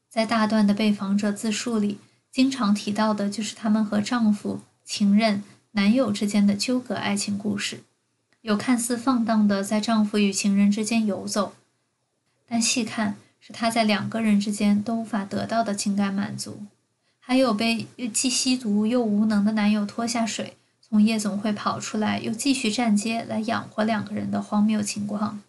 [0.09, 1.99] 在大段的被访者自述里，
[2.31, 7.85] 经常提到的就是他们和丈夫、情人、男友之间的纠葛爱情故事。
[8.43, 11.55] 有看似放荡的在丈夫与情人之间游走，
[12.47, 16.65] 但细看是她在两个人之间都无法得到的情感满足；
[17.19, 25.41] 还有被又既吸毒又无能的男友拖下水，从夜总会跑出来又继续站街来养活两个人的荒谬情况；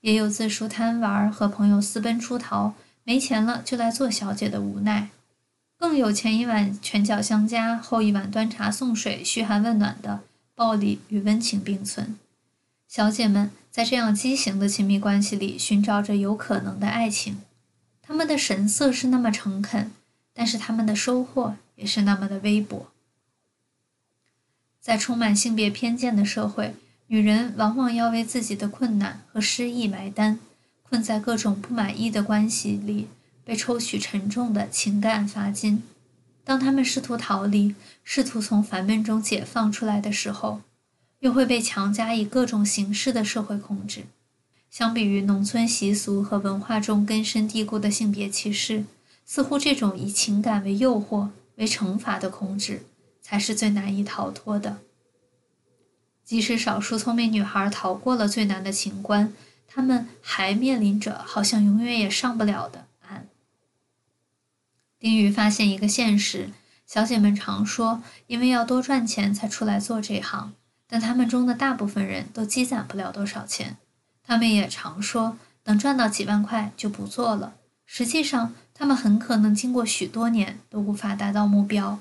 [0.00, 5.08] 也有自述贪玩和朋友私奔出逃，没钱了就来做小姐的无奈；
[5.76, 10.20] 更有前一晚拳脚相加，后一晚端茶送水嘘寒问暖的
[10.54, 12.16] 暴力与温情并存。
[12.86, 17.40] 小姐们在这样畸形的亲密关系里寻找着有可能的爱情，
[18.00, 19.90] 他们的神色是那么诚恳，
[20.32, 22.86] 但是他们的收获也是那么的微薄。
[24.80, 26.76] 在充满性别偏见的社会，
[27.08, 30.38] 女人往往要为自己的困难和失意埋单，
[30.84, 33.08] 困在各种不满意的关系里，
[33.44, 35.82] 被抽取沉重的情感罚金。
[36.44, 40.60] 当她们试图逃离，试图从烦闷中解放出来的时候，
[41.24, 44.04] 又会被强加以各种形式的社会控制。
[44.68, 48.84] 相比于农村习俗和文化中根深蒂固的性别歧视，
[49.24, 52.84] 似乎这种以情感为诱惑、为惩罚的控制，
[53.22, 54.80] 才是最难以逃脱的。
[56.26, 59.32] 即使少数聪明女孩逃过了最难的情关，
[59.66, 63.28] 她们还面临着好像永远也上不了的岸。
[64.98, 66.50] 丁宇发现一个现实：
[66.86, 70.52] 小姐们常说，因为要多赚钱才出来做这行。
[70.86, 73.78] 但他们中的大部分人都积攒不了多少钱，
[74.22, 77.54] 他们也常说等赚到几万块就不做了。
[77.86, 81.98] 实际上，他们很可能经过许多年都无法达到目标。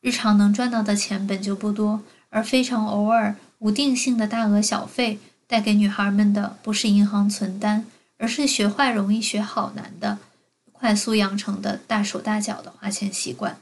[0.00, 7.86] 日常能赚到的钱本就不多，而非常偶尔、无定性的大额小费带给女孩们的不是银行存单，
[8.18, 10.18] 而是学坏容易学好难的、
[10.72, 13.58] 快速养成的大手大脚的花钱习惯。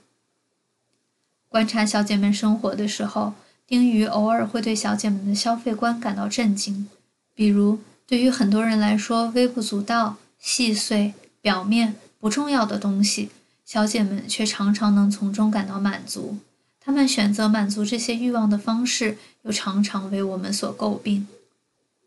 [1.48, 3.34] 观察小姐们生活的时候。
[3.72, 6.90] 丁鱼偶尔会对小姐们的消费观感到震惊，
[7.34, 13.30] 比如对于很多人来说微不足道、细碎、表面不重要的东西，
[13.64, 16.36] 小姐们却常常能从中感到满足。
[16.82, 21.26] 她们选择满足这些欲望的方式，又常常为我们所诟病。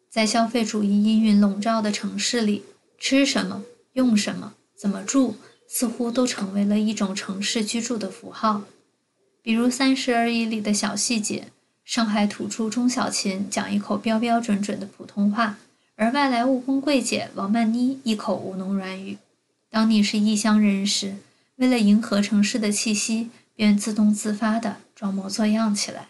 [0.08, 2.62] 在消费主义阴云笼罩的城市里，
[3.00, 8.62] 吃什么、用什么、怎么住，似乎都成为了一种城市居住的符号。
[9.46, 11.50] 比如《三十而已》里的小细节。
[11.84, 15.60] 上海土著钟小琴讲一口标标准准的普通话，
[15.96, 19.20] 而外来务工贵姐王曼妮一口吴侬软语。
[19.70, 21.18] 当你是异乡人时，
[21.58, 26.08] 为了迎合城市的气息，便自动自发地装模作样起来。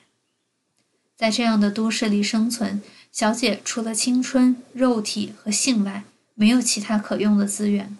[1.17, 7.97] 在这样的都市里生存，小姐除了青春、肉体和性外，没有其他可用的资源。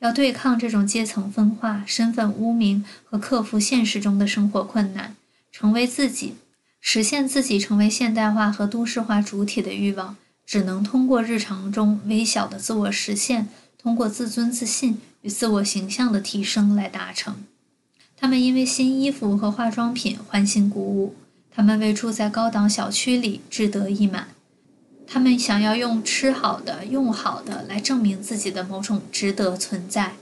[0.00, 5.14] 要对抗这种阶层分化、身份污名和克服现实中的生活困难，
[5.52, 6.34] 成为自己。
[6.82, 17.44] 实现自己成为现代化和都市化主体的欲望，只能通过日常中微小的自我实现，通过自尊自信与自我形象的提升来达成。
[18.16, 21.14] 他们因为新衣服和化妆品欢欣鼓舞，
[21.50, 24.28] 他们为住在高档小区里志得意满，
[25.12, 30.12] 他们想要用吃好的、用好的来证明自己的某种值得存在。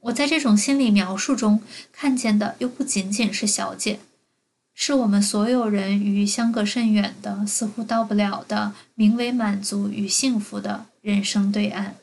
[0.00, 1.60] 我在这种心理描述中
[1.92, 4.00] 看见的，又不仅仅是小姐。
[4.72, 11.96] 是我们所有人与相隔甚远的、似乎到不了的名为满足与幸福的人生对岸。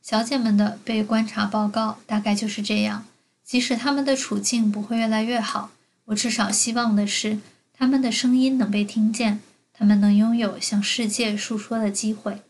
[0.00, 3.04] 小姐们的被观察报告大概就是这样。
[3.44, 5.72] 即使他们的处境不会越来越好，
[6.06, 7.38] 我至少希望的是，
[7.74, 9.40] 他们的声音能被听见，
[9.78, 12.42] 他们能拥有向世界诉说的机会。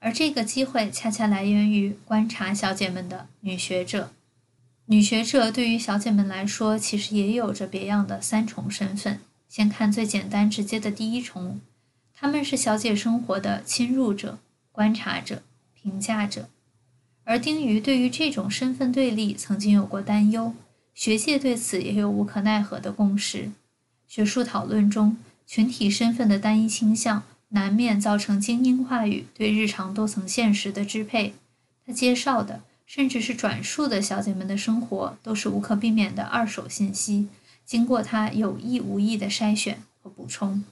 [0.00, 4.12] 而这个机会恰恰来源于观察小姐们的女学者。
[4.84, 9.20] 女学者对于小姐们来说，其实也有着别样的三重身份。
[9.48, 11.58] 先看最简单直接的第一重，
[12.12, 14.38] 她们是小姐生活的侵入者、
[14.72, 15.42] 观察者、
[15.72, 16.50] 评价者。
[17.22, 20.52] 而丁瑜对于这种身份对立曾经有过担忧，
[20.92, 23.50] 学界对此也有无可奈何的共识。
[24.06, 25.16] 学术讨论中，
[25.46, 31.34] 群体身份的单一倾向难免造成精英话语对日常多层现实的支配。
[31.86, 37.28] 他介绍的，甚至是转述的小姐们的生活，都是无可避免的二手信息，
[37.64, 40.64] 经过他有意无意的筛选和补充。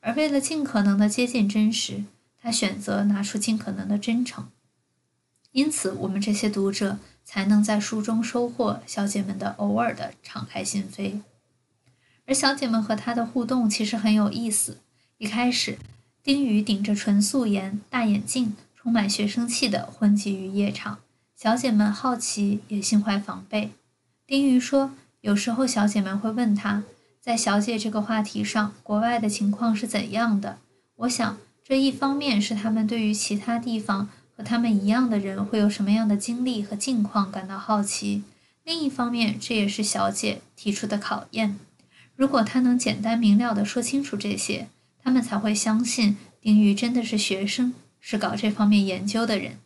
[0.00, 2.04] 而为了尽可能的接近真实，
[2.40, 4.48] 他选择拿出尽可能的真诚。
[5.52, 11.20] 因此，我们这些读者才能在书中收获小姐们的偶尔的敞开心扉。
[12.30, 14.78] 而小姐们和他的互动其实很有意思。
[15.18, 15.76] 一开始，
[16.22, 21.00] 丁宇顶着纯素颜、大眼镜，充满学生气的混迹于夜场，
[21.34, 23.72] 小姐们好奇也心怀防备。
[24.28, 26.84] 丁宇说，有时候小姐们会问他，
[27.20, 30.58] 在小姐这个话题上，国外的情况是怎样的？
[30.98, 38.22] 我想，这一方面是他们对于其他地方和他们一样的人会有什么样的经历和境况感到好奇；
[38.62, 41.58] 另一方面，这也是小姐提出的考验。
[42.20, 44.68] 如果他能简单明了地说清楚这些，
[45.02, 49.56] 他们才会相信丁宇真的是学生，是搞这方面研究的人。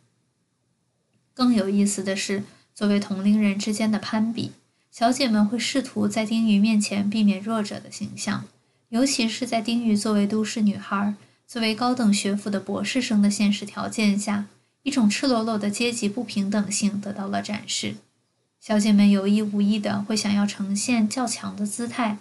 [1.33, 2.43] 更有意思的是，
[2.73, 4.53] 作为同龄人之间的攀比，
[4.89, 8.45] 小姐们会试图在丁宇面前避免弱者的形象，
[8.87, 11.13] 尤其是在丁宇作为都市女孩、
[11.45, 14.45] 作为高等学府的博士生的现实条件下，
[14.83, 17.95] 一种赤裸裸的阶级不平等性得到了展示。
[18.61, 22.19] 小姐们有意无意的会想要呈现较强的姿态。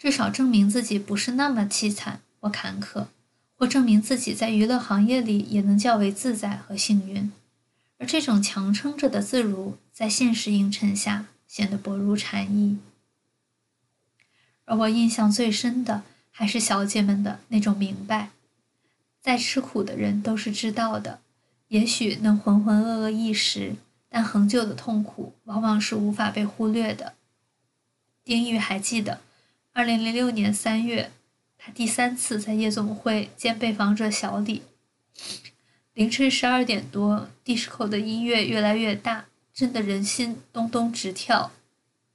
[0.00, 3.08] 至少证明自己不是那么凄惨或坎坷，
[3.54, 7.30] 或证明自己在娱乐行业里也能较为自在和幸运。
[7.98, 12.78] 而这种强撑着的自如，在现实映衬下显得薄如蝉翼。
[14.64, 18.30] 而我印象最深的，还是小姐们的那种明白：
[19.20, 21.20] 再吃苦的人都是知道的，
[21.68, 23.76] 也许能浑浑噩噩一时，
[24.08, 27.12] 但恒久的痛苦往往是无法被忽略的。
[28.24, 29.20] 丁玉还记得。
[29.72, 31.12] 二零零六年三月，
[31.56, 34.62] 他第三次在夜总会见被访者小李。
[35.94, 41.52] 凌晨十二点多，迪斯科的音乐越来越大，震得人心咚咚直跳。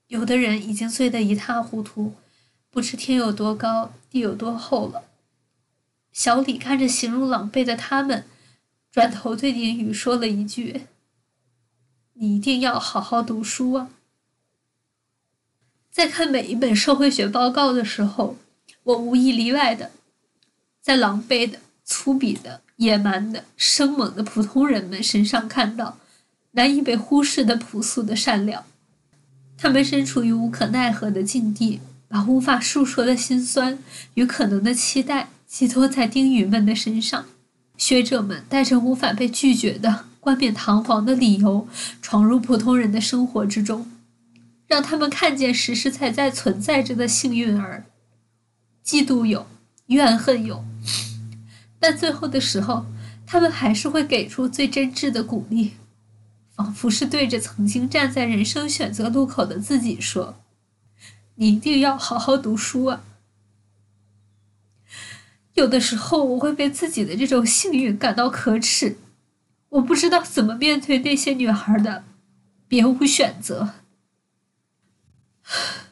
[0.08, 2.16] 有的人已经醉得一塌糊涂，
[2.70, 5.06] 不知天有多高，地有多厚了。
[6.12, 8.26] 小李看着形如狼狈的他们，
[8.91, 10.82] 转头对丁宇说了一句
[12.14, 13.89] ：“你一定要好好读书啊。”
[15.96, 18.36] 在看每一本社会学报告的时候，
[18.84, 19.91] 我无一例外的，
[20.82, 25.98] 在狼狈的、粗鄙的、野蛮的、生猛的普通人们身上看到
[26.52, 28.66] 难以被忽视的朴素的善良。
[29.58, 31.80] 他们身处于无可奈何的境地，
[32.10, 33.80] 把无法诉说的心酸
[34.16, 37.24] 与可能的期待寄托在丁宇们的身上。
[37.78, 41.70] 学者们带着无法被拒绝的冠冕堂皇的理由，
[42.02, 43.89] 闯入普通人的生活之中。
[44.68, 47.86] 让他们看见实实在在存在着的幸运儿，
[48.84, 49.45] 嫉妒有，
[49.88, 50.66] 怨恨有，
[51.80, 52.88] 但最后的时候，
[53.28, 55.74] 他们还是会给出最真挚的鼓励，
[56.55, 60.41] 仿佛是对着曾经站在人生选择路口的自己说
[61.36, 63.03] ：“你一定要好好读书啊！”
[65.53, 68.97] 有的时候，我会被自己的这种幸运感到可耻，
[69.70, 72.03] 我不知道怎么面对那些女孩的
[72.68, 73.76] 别无选择。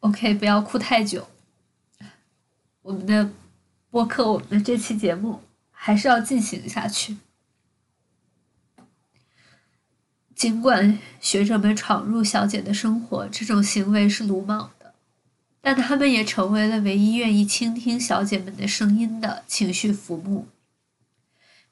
[0.00, 1.28] OK，不要哭太久。
[2.82, 3.30] 我们的
[3.90, 7.18] 播客，我们的这期节目还是要进行下去。
[10.34, 14.72] 尽管学者们闯入小姐的生活，这种行为是鲁莽。
[15.60, 20.46] 但他们也成为了唯一愿意倾听小姐们的声音的情绪浮木。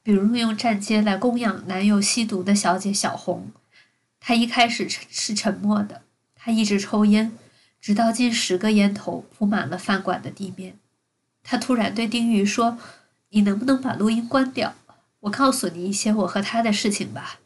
[0.03, 3.51] 比如用站街来供养男友吸毒的小姐小红，
[4.20, 6.03] 她一开始是沉默的，
[6.34, 7.32] 她一直抽烟，
[7.80, 10.78] 直到近十个烟头铺满了饭馆的地面。
[11.43, 12.78] 她突然对丁瑜说
[13.30, 14.74] ：“你能不能把录音关掉？
[15.20, 17.41] 我告诉你一些我和他的事情吧。”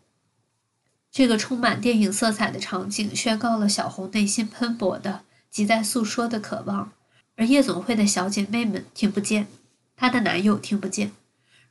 [1.11, 5.24] 这个充满电影色彩的场景宣告了小红内心喷薄的。
[5.51, 6.93] 急在诉说的渴望，
[7.37, 9.49] 而夜总会的小姐妹们听不见，
[9.97, 11.13] 她的男友听不见。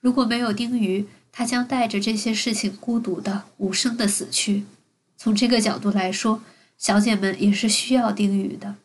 [0.01, 4.65] 如果没有丁鱼，她将带着这些事情孤独的、无声的死去。
[5.17, 6.41] 从这个角度来说，
[6.77, 8.75] 小姐们也是需要丁鱼的。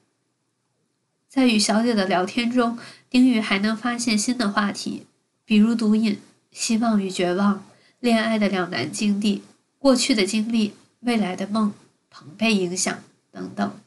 [1.28, 2.78] 在与小姐的聊天中，
[3.10, 5.06] 丁鱼还能发现新的话题，
[5.44, 6.20] 比如毒瘾、
[6.52, 7.64] 希望与绝望、
[7.98, 9.42] 恋爱的两难境地、
[9.78, 11.72] 过去的经历、未来的梦、
[12.10, 12.98] 朋辈影响
[13.32, 13.80] 等等。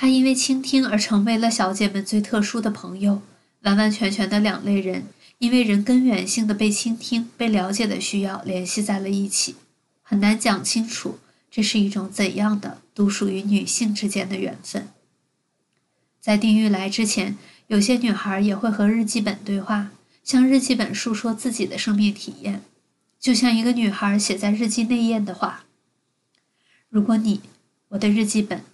[0.00, 3.20] 他因为倾听而成为了小姐们最特殊的朋友，
[3.64, 5.04] 完完全全的两类人，
[5.36, 9.56] 因为人根源性的被倾听、被了解的需要联系在了一起，
[10.00, 11.18] 很难讲清楚
[11.50, 14.88] 这是一种怎样的独属于女性之间的缘分。
[16.18, 17.36] 在丁玉来之前，
[17.66, 19.90] 有些女孩也会和日记本对话，
[20.24, 22.62] 向日记本述说自己的生命体验，
[23.20, 25.66] 就像一个女孩写在日记内页的话
[26.88, 27.42] ：“如果你，
[27.88, 28.64] 我的日记本。”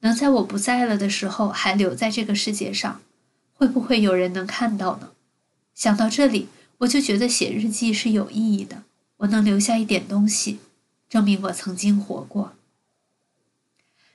[0.00, 3.00] 能在我不在了的时候还留在这个世界上，
[3.52, 5.10] 会不会有人能看到呢？
[5.74, 8.84] 想到这里，我就觉得写日记是有意义的。
[9.18, 10.60] 我能留下一点东西，
[11.08, 12.52] 证明我曾经活过。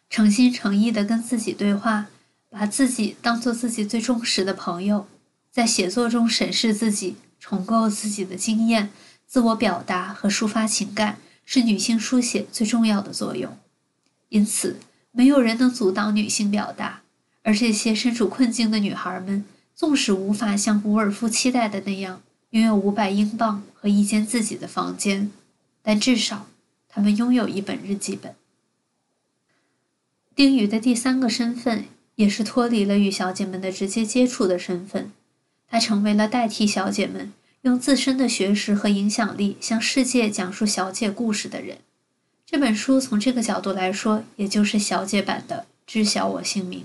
[0.10, 2.08] 诚心诚意的跟自己对话，
[2.50, 5.08] 把自己当做自己最忠实的朋友，
[5.52, 8.92] 在写作中审视自己，重构自己的经验，
[9.28, 13.58] 自我表达和抒发情感，是女性书写最重要的作用。
[14.30, 14.78] 因此。
[15.16, 17.04] 没有人能阻挡女性表达，
[17.44, 19.46] 而这些身处困境的女孩们，
[19.76, 25.32] 纵使无法像伍尔夫期待的那样拥有五百英镑和一间自己的房间，
[25.84, 26.48] 但至少
[26.90, 28.34] 她们拥有一本日记本。
[30.36, 31.86] 丁宇的第三个身份，
[32.16, 35.12] 也是脱离了与小姐们的直接接触的身份，
[35.68, 41.78] 他成为了代替小姐们用自身的学识和影响力向世界讲述小姐故事的人。
[42.54, 46.82] 这本书从这个角度来说，也就是小姐版的《知晓我姓名》。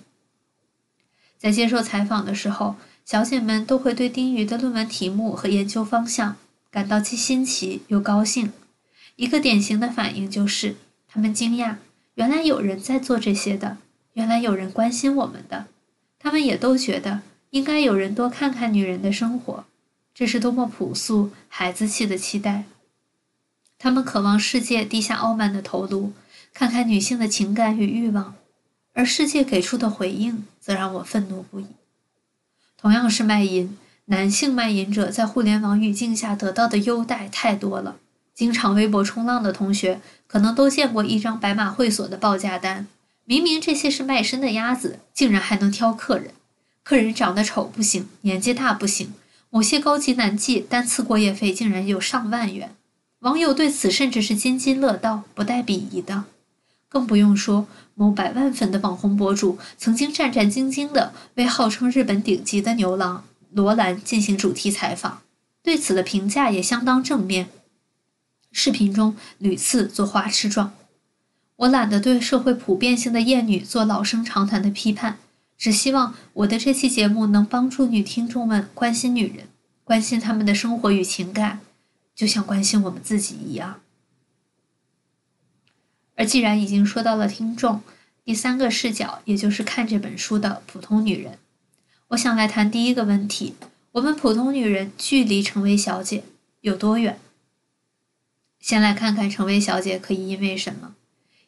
[1.36, 6.36] 在接受采访的时候，小姐们都会对丁瑜的论文题目和研究方向
[6.70, 8.50] 感到既新奇又高兴。
[9.16, 11.74] 一个典型的反应就是，他们惊讶
[12.14, 13.76] 原来有人在做这些的，
[14.14, 15.66] 原来有人关心我们的。
[16.18, 19.66] 他们也都觉得应该有人多看看女人的生活，
[20.14, 22.64] 这是多么朴素、孩子气的期待。
[23.78, 26.12] 他们渴望世界低下傲慢的头颅，
[26.52, 28.34] 看看女性的情感与欲望，
[28.92, 31.66] 而世界给出的回应则让我愤怒不已。
[32.76, 37.96] 同样是卖淫，男性卖淫者在互联网语境下得到的优待太多了。
[38.34, 42.88] 经常微博冲浪的同学可能都见过一张白马会所的报价单，
[43.24, 46.32] 明明这些是卖身的鸭子，竟然还能挑客人。
[46.82, 49.12] 客人长得丑不行，年纪大不行，
[49.50, 52.74] 某些高级男妓单次过夜费竟然有上万元。
[53.20, 56.24] 网友对此甚至是津津乐道，不带鄙夷的。
[56.88, 65.22] 更不用说某百万粉的网红博主曾经战战兢兢地为号称日本顶级的牛郎罗兰进行主题采访，
[65.62, 67.50] 对此的评价也相当正面。
[68.52, 70.72] 视频中屡次做花痴状。
[71.56, 75.18] 我懒得对社会普遍性的厌女做老生常谈的批判，
[75.58, 79.48] 只希望我的这期节目能帮助女听众们关心女人，
[79.82, 81.60] 关心她们的生活与情感。
[82.18, 83.80] 就像关心我们自己一样。
[86.16, 87.80] 而既然已经说到了听众，
[88.24, 91.38] 第三个视角，也就是看这本书的普通女人，
[92.08, 93.54] 我想来谈第一个问题：
[93.92, 96.24] 我们普通女人距离成为小姐
[96.62, 97.20] 有多远？
[98.58, 100.96] 先来看看成为小姐可以因为什么。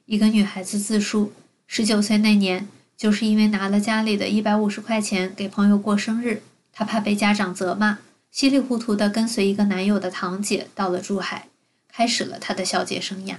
[0.04, 1.32] 一个女孩子自述：
[1.66, 7.98] 十九岁那年，就是因为拿了家里的一百五十块钱给朋友过生日，她怕被家长责骂。
[8.30, 11.48] 稀里糊涂地跟随一个男友的堂姐到了珠海，
[11.88, 13.36] 开始了她的小姐生涯。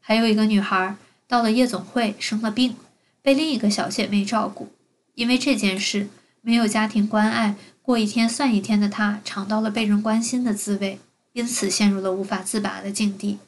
[0.00, 0.96] 还有一个女孩
[1.28, 2.76] 到了夜总会生了病，
[3.20, 4.72] 被另一个小姐妹照顾。
[5.14, 6.08] 因为这件事
[6.40, 10.98] 没有家庭关爱，过一天算一天的她尝到了被人关心的滋味，
[11.34, 13.38] 因此陷入了无法自拔的境地。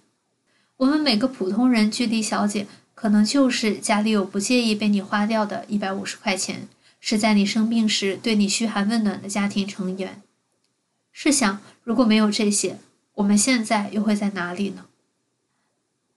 [0.76, 6.68] 我们每个普通人距离小姐，可能就是家里有不介意被你花掉的一百五十块钱，
[7.01, 10.20] 是在你生病时对你嘘寒问暖的家庭成员。
[11.17, 12.77] 试想，如果没有这些，
[13.15, 14.87] 我们现在又会在哪里呢？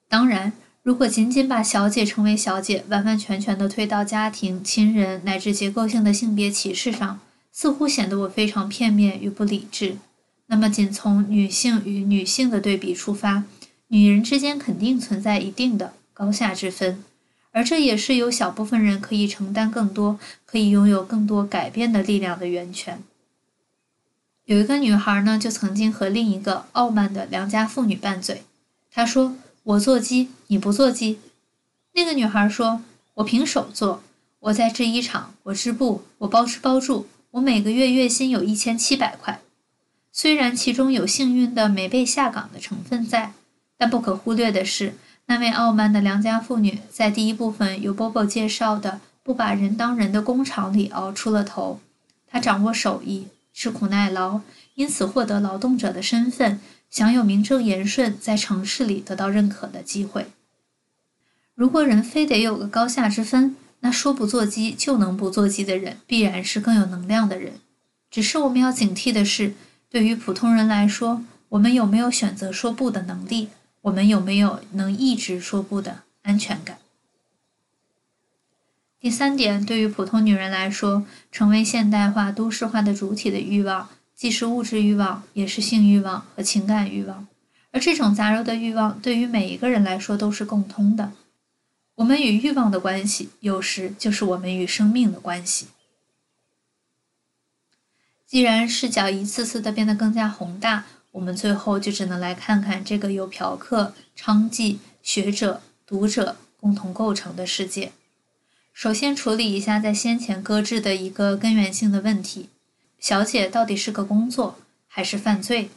[0.10, 7.20] 当然，如果仅仅把小姐成为小姐，完完全全的推到家庭、亲人乃至结构性的性别歧视上，
[7.52, 9.98] 似乎显得我非常片面与不理智。
[10.48, 13.43] 那么，仅从女性与女性的对比出发，
[13.89, 17.04] 女人之间肯定存在一定的高下之分，
[17.52, 23.04] 而这也是有小部分人可以承担更多、可以拥有更多改变的力量的源泉。
[24.48, 28.43] 有一个女孩呢，就曾经和另一个傲慢的良家妇女拌嘴。
[28.89, 31.20] 她说：“我做鸡，你不做鸡。”
[31.93, 32.82] 那个女孩说
[33.16, 34.02] ：“我凭手做，
[34.39, 39.41] 我在制衣厂，我织布，我包吃包住，我每个月月薪有一千七百块。
[40.14, 43.34] 虽然其中有幸运的没被下岗的成分在，
[43.78, 44.95] 但不可忽略的是，
[45.26, 51.82] 那位傲慢的良家妇女在第一部分由波波介绍的不把人当人的工厂里熬出了头。
[52.26, 53.28] 她掌握手艺。
[53.60, 54.41] 吃苦耐劳，
[54.76, 56.60] 因此获得劳动者的身份，
[56.91, 60.28] 享有名正言顺在城市里得到认可的机会。
[61.55, 67.53] 如果人非得有个高下之分，那说不做鸡就能不做鸡的人，必然是更有能量的人。
[68.12, 69.55] 只是我们要警惕的是，
[69.89, 73.49] 对于普通人来说，我们有没有选择说不的能力？
[73.82, 76.78] 我们有没有能一直说不的安全感？
[79.00, 87.28] 第三点，对于普通女人来说，成为现代化、都市化的主体的欲望，既是物质欲望，也是性欲望和情感欲望。
[87.72, 91.12] 而这种杂糅的欲望，对于每一个人来说都是共通的。
[91.95, 95.68] 我们与欲望的关系，有时就是我们与生命的关系。
[98.26, 107.91] 既然视角一次次的变得更加宏大，我们最后就只能来看看这个由嫖客、娼妓、学者、读者共同构成的世界。
[108.78, 112.49] 首先处理一下在先前搁置的一个根源性的问题：
[112.99, 115.71] 小姐到底是个工作还是犯罪？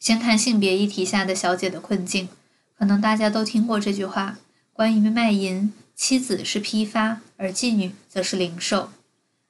[0.00, 2.28] 先看性别议题下的小姐的困境，
[2.76, 4.38] 可能大家都听过这句话：
[4.72, 8.90] 关于卖淫，妻子是批发，而妓女则是零售。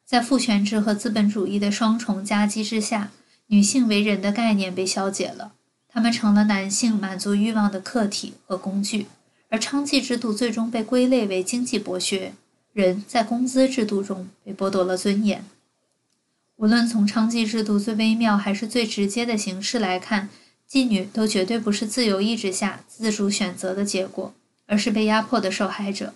[0.05, 3.11] 在父权制和资本主义的双重夹击之下，
[3.47, 5.55] 女性为人的概念被消解了，
[5.89, 9.07] 她们成了男性满足欲望的客体和工具。
[9.51, 12.33] 而娼妓制度最终被归类为经济剥削，
[12.73, 15.45] 人在工资制度中被剥夺了尊严。
[16.57, 20.29] 无论从娼妓制度最微妙还是最直接的形式来看，
[20.71, 24.33] 妓女都绝对不是自由意志下自主选择的结果，
[24.67, 26.15] 而是被压迫的受害者。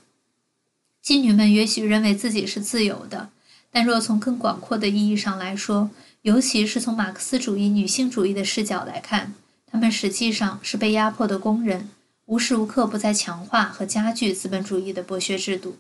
[1.05, 3.31] 妓女们也许认为自己是自由的，
[3.71, 5.91] 但若从更广阔的意义上来说，
[6.23, 9.35] 尤其是从马克思主义女性主义的视角来看，
[9.67, 11.91] 她们实际上是被压迫的工人。
[12.27, 15.77] 无时无刻不在强化和加剧资本主义的剥削制度，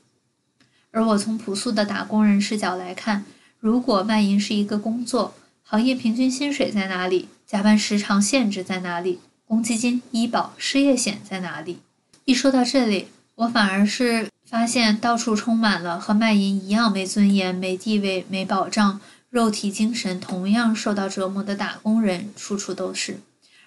[0.90, 3.24] 而我从朴素的打工人视角来看，
[3.58, 7.28] 如果卖淫是一个工作，行业平均薪水在哪里？
[7.46, 9.20] 加班时长限制在哪里？
[9.46, 11.78] 公积金、医保、失业险在哪里？
[12.26, 23.20] 一说到这里，我反而是发现到处充满了和卖淫一样没尊严、没地位、没保障、肉体精神同样受到折磨的打工人，处处都是，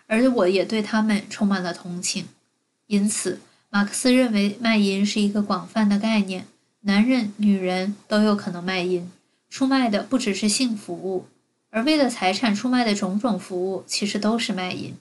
[0.06, 2.28] 而我也对他们充满了同情。
[2.88, 6.48] 因此，马克思认为卖淫是一个广泛的概念，
[6.82, 9.12] 男人、女人都有可能卖淫。
[9.50, 11.26] 出卖的不只是性服务，
[11.70, 14.94] 而为了财产出卖的种种服务，其实都是卖淫。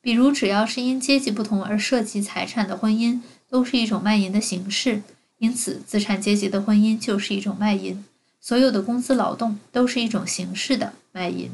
[0.00, 5.02] 比如，只要是因阶级不同而涉及财产的婚姻，都是一种卖淫的形式。
[5.38, 8.04] 因此，资产阶级的婚姻就是一种卖淫。
[8.40, 11.50] 所有的工资劳动都是一种形式的卖淫。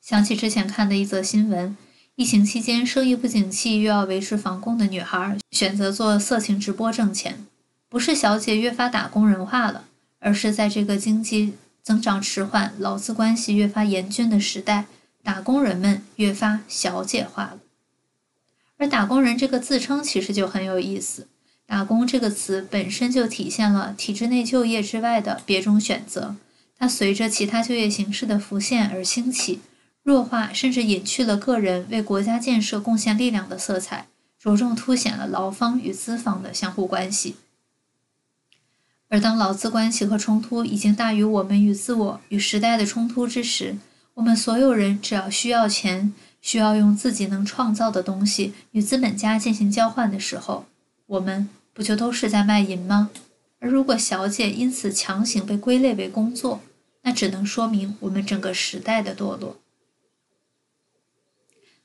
[0.00, 1.76] 想起之前看的一则新闻。
[2.14, 7.46] 疫情期间，生意不景气又要维持房供的女孩选择做色情直播挣钱，
[7.88, 9.84] 不是小姐越发打工人化了，
[10.18, 14.84] 而是在这个经济增长迟缓、劳资关系越发严峻的时代，
[15.22, 17.58] 打工人们越发小姐化了。
[18.76, 21.28] 而“打工人”这个自称其实就很有意思
[21.66, 26.36] ，“打工”这个词本身就体现了体制内就业之外的别种选择，
[26.76, 29.60] 它随着其他就业形式的浮现而兴起。
[30.02, 37.36] 弱化甚至隐去了个人为国家建设贡献力量的色彩，着重凸显了劳方与资方的相互关系。
[39.08, 43.76] 而当劳资关系和冲突已经大于我们与自我与时代的冲突之时，
[44.14, 50.64] 我们所有人只要需要钱，需要用自己能创造的东西与资本家进行交换的时候，
[51.06, 53.10] 我们不就都是在卖淫吗？
[53.60, 56.60] 而如果小姐因此强行被归类为工作，
[57.02, 59.58] 那只能说明我们整个时代的堕落。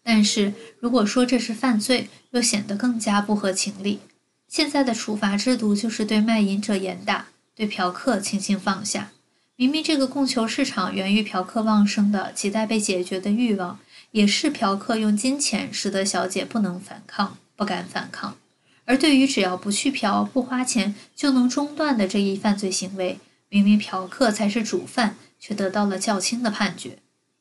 [0.10, 3.99] 但是，如果说这是犯罪，又显得更加不合情理。
[4.47, 9.12] 现在的处罚制度就是对卖淫者严打，对嫖客轻轻放下。
[9.58, 13.80] 明明这个供求市场源于嫖客旺盛的、亟待被解决的欲望，
[14.12, 18.38] 也是嫖客用金钱使得小姐不能反抗、不敢反抗。
[18.86, 26.99] 而对于只要不去嫖、不花钱就能中断的这一犯罪行为，明明嫖客才是主犯，却得到了较轻的判决。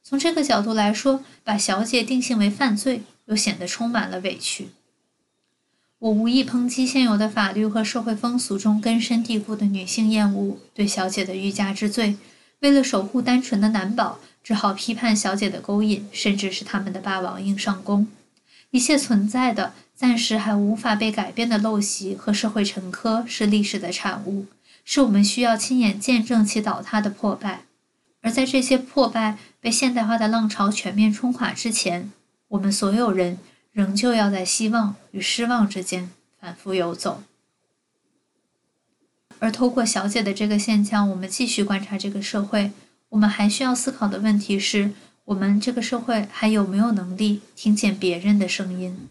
[0.09, 4.69] 从这个角度来说，把小姐定性为犯罪，又显得充满了委屈。
[5.99, 12.17] 我无意抨击现有的法律和社会风俗中根深蒂固的女性厌恶对小姐的欲加之罪。
[12.61, 18.07] 为了守护单纯的男宝，只好批判小姐的勾引，甚至是他们的霸王硬上弓。
[18.71, 24.47] 一切存在的、暂时还无法被改变的陋习和社会陈疴，是历史的产物，
[24.85, 27.63] 是我们需要亲眼见证其倒塌的破败。
[28.23, 32.13] 而在这些破败被现代化的浪潮全面冲垮之前，
[32.47, 33.39] 我们所有人
[33.73, 36.09] 仍旧要在希望与失望之间
[36.39, 37.25] 反复游走。
[39.41, 42.71] 而透过小姐的这个现象，我们继续观察这个社会。
[43.09, 44.93] 我们还需要思考的问题是：
[45.25, 49.09] 我们这个社会还有没有能力听见别人的声音？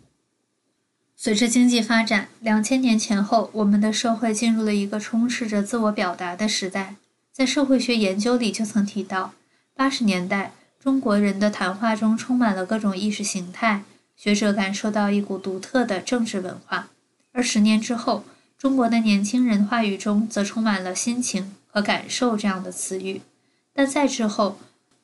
[1.17, 6.95] 随着经济发展，两千年前后，我们的社会进入了一个充斥着自我表达的时代。
[7.33, 9.33] 在社会学研究里就曾提到，
[9.77, 13.83] 八十年代中国人的谈话中充满了各种意识形态，
[14.15, 16.87] 学者感受到一股独特的政治文化。
[17.33, 18.23] 而十年之后，
[18.57, 23.21] 中国的年轻人话语中则充满了心情和感受这样的词语。
[23.73, 24.57] 但再之后，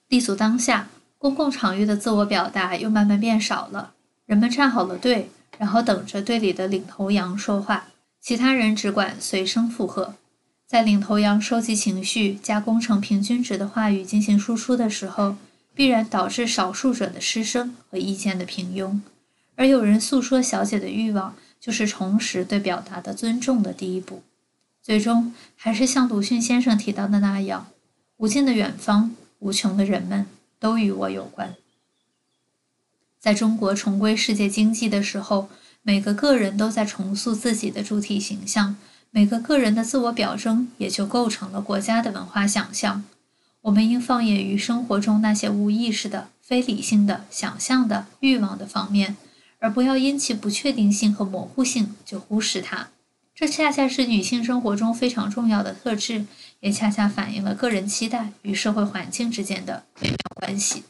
[0.07, 3.91] 立足当下，公共场域的自我表达又慢慢变少了，
[4.25, 5.29] 人们站好了队。
[5.57, 7.87] 然后等着队里的领头羊说话，
[8.21, 10.15] 其他人只管随声附和。
[10.71, 15.35] 在领头羊收集情绪、加工成平均值的话语进行输出的时候，
[15.73, 19.01] 必然导致少数者的失声和意见的平庸。
[19.57, 24.23] 而有人诉说小姐的欲望，就是重拾对表达的尊重的第一步。
[24.81, 27.67] 最终，还是像鲁迅先生提到的那样：
[28.15, 30.25] 无尽的远方，无穷的人们，
[30.57, 31.53] 都与我有关。
[33.19, 35.49] 在中国重归世界经济的时候，
[35.81, 38.77] 每个个人都在重塑自己的主体形象，
[39.13, 43.03] 每个个人的自我表征也就构成了国家的文化想象。
[43.63, 49.17] 我们应放眼于生活中那些无意识的、非理性的、想象的欲望的方面，
[49.59, 52.87] 而不要因其不确定性和模糊性就忽视它。
[53.35, 56.25] 这恰恰是女性生活中非常重要的特质，
[56.61, 60.83] 也恰恰反映了个人期待与社会环境之间的微妙关系。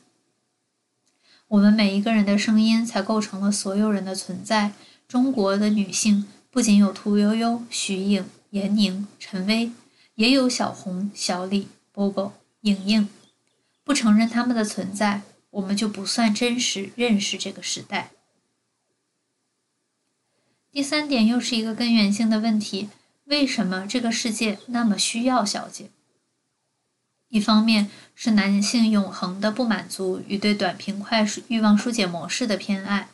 [1.47, 4.74] 我们每一个人的声音，才构成了所有人的存在。
[5.07, 9.72] 中国的女性不仅有屠呦呦、徐颖、闫宁、陈薇，
[10.16, 13.08] 也有小红、小李、波波、莹莹。
[13.86, 15.22] 不承认他们的存在，
[15.52, 18.12] 我们就不算真实认识这个时代。
[20.70, 22.89] 第三点，又是一个根源性的问题：
[23.24, 25.89] 为什么这个世界那么需要小姐？
[27.30, 33.08] 一方面是男性永恒的不满足与对短平快欲望疏解模式的偏爱。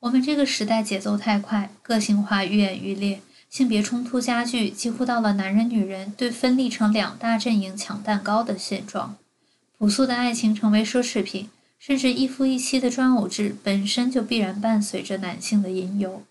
[0.00, 3.20] 我们这个时代节奏太快，个性化愈演愈烈，
[3.50, 9.16] 性别冲突加剧，几乎到了男人女人对分立成两大阵营抢蛋糕的现状。
[9.76, 16.22] 朴素的爱情成为奢侈品，甚至一夫一妻的专偶制本身就必然伴随着男性的引诱。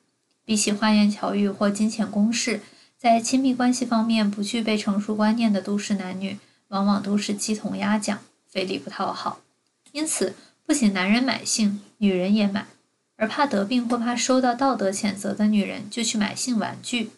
[0.46, 2.62] 比起花言巧语或金钱攻势，
[2.98, 6.38] 在亲密关系方面不具备成熟观念的都市男女。
[6.70, 9.40] 往往都是鸡同鸭讲，费力不讨好，
[9.92, 12.66] 因此不仅男人买性，女人也买，
[13.18, 17.10] 而怕得病或怕受到道德谴责的女人就去买性玩具。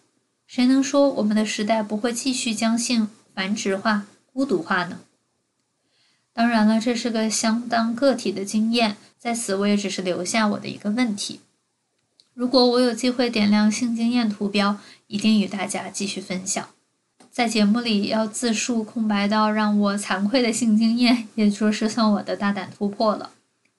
[0.48, 5.02] 谁能说我们的时代不会继续将性繁殖化、孤独化呢？
[6.34, 11.42] 当然了，这是个相当个体的经验，在此我也只是留下我的一个问题。
[12.34, 14.78] 如果我有机会点亮性经验图标，
[15.08, 16.70] 一定与大家继续分享。
[17.30, 23.32] 在节目里要自述空白到让我惭愧的性经验，也着实算我的大胆突破了。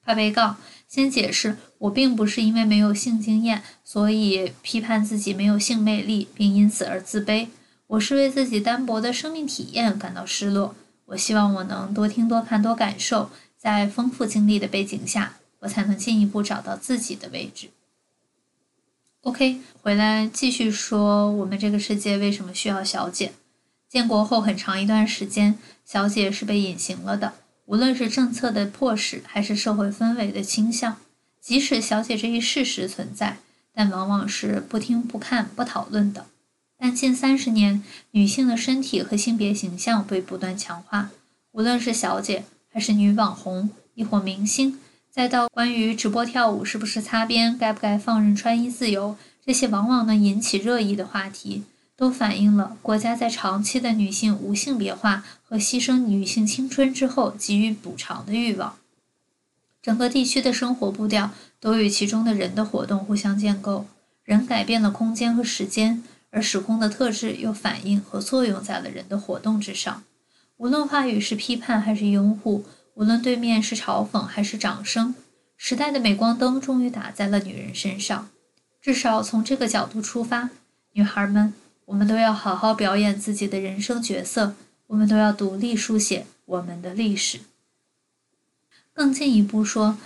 [0.04, 0.56] 怕被告，
[0.86, 7.48] 先解释，我并不是因为没有性经验，所以批判自己没有性魅力，并因此而自卑。
[7.86, 10.74] 我是为自己单薄的生命体验感到失落。
[11.06, 17.70] 我希望我能多听、多看、多感受，在丰富经历的背景下，我才能进一步找到自己的位置。
[19.22, 23.32] OK，回来继续说，我们这个世界为什么需要小姐？
[23.88, 27.32] 建国后很长一段时间，小姐是被隐形了的。
[27.64, 30.96] 无论是政策的迫使，还是社会氛围的倾向，
[31.40, 33.38] 即使小姐这一事实存在，
[33.72, 36.26] 但往往是不听、不看、不讨论的。
[36.78, 37.82] 但近三十年，
[38.12, 41.10] 女性的身体和性别形象被不断强化。
[41.52, 44.78] 无论是小姐，还是女网红，亦或明星，
[45.10, 51.64] 再到关于直播跳舞是不是擦边、该不该放任穿衣自由，这些往往能引起热议的话题。
[51.96, 58.76] 都反映了国家在长期的女性无性别化和牺牲女性青春之后给予补偿的欲望。
[59.82, 63.86] 整个地区的生活步调都与其中的人的活动互相建构，
[64.24, 70.02] 人改变了空间和时间，而时空的特质又反映和作用在了人的活动之上。
[70.56, 72.64] 无论话语是批判还是拥护，
[72.94, 75.14] 无论对面是嘲讽还是掌声，
[75.56, 78.28] 时代的镁光灯终于打在了女人身上。
[78.80, 80.50] 至少从这个角度出发，
[80.92, 81.52] 女孩们。
[81.86, 84.54] 我们都要好好表演自己的人生角色，
[84.86, 87.40] 我们都要独立书写我们的历史。
[88.94, 89.98] 更进一步说，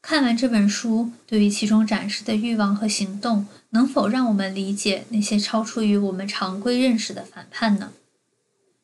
[0.00, 7.92] 看完这本书，对于其中展示的欲望和行动，能否让我们理解那些超出于我们常规认识的反叛呢？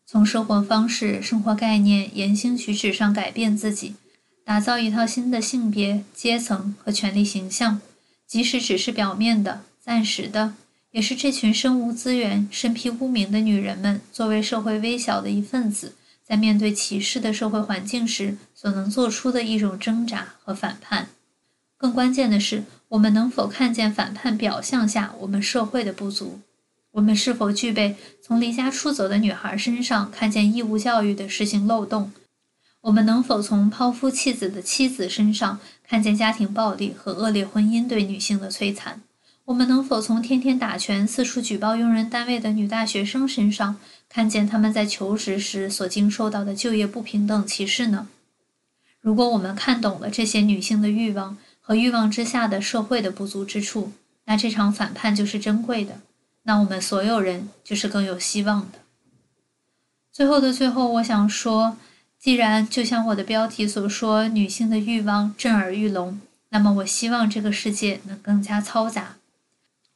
[0.07, 3.95] 从生活方式、生活概念、言行举止上改变自己，
[4.45, 7.81] 打造一套新的性别、阶层和权力形象，
[8.27, 10.55] 即使只是表面的、暂时的。
[10.91, 15.95] 也是这群身无资源、身披污名的女人们，作为社会微小的一份子，
[16.29, 21.09] 在面对歧视的社会环境时所能做出的一种挣扎和反叛。
[21.79, 26.41] 更关键的是，我们能否看见反叛表象下我们社会的不足？
[26.93, 32.13] 我们是否具备从离家出走的女孩身上看见义务教育的实行漏洞？
[32.83, 39.01] 我们能否从抛夫弃子的妻子身上看见家庭暴力和恶劣婚姻对女性的摧残？
[39.47, 43.77] 我们能否从天天打拳、四处举报用人单位的女大学生身上
[44.09, 48.09] 看见他们在求职时所经受到的就业不平等歧视呢？
[49.01, 53.93] 如果我们看懂了这些女性的欲望和欲望之下的社会的不足之处，
[54.25, 56.01] 那这场反叛就是珍贵的。
[56.43, 58.79] 那我们所有人就是更有希望的。
[60.11, 61.77] 最后的最后，我想说，
[62.19, 69.17] 既然就像我的标题所说，女性的欲望震耳欲聋，那么我希望这个世界能更加嘈杂，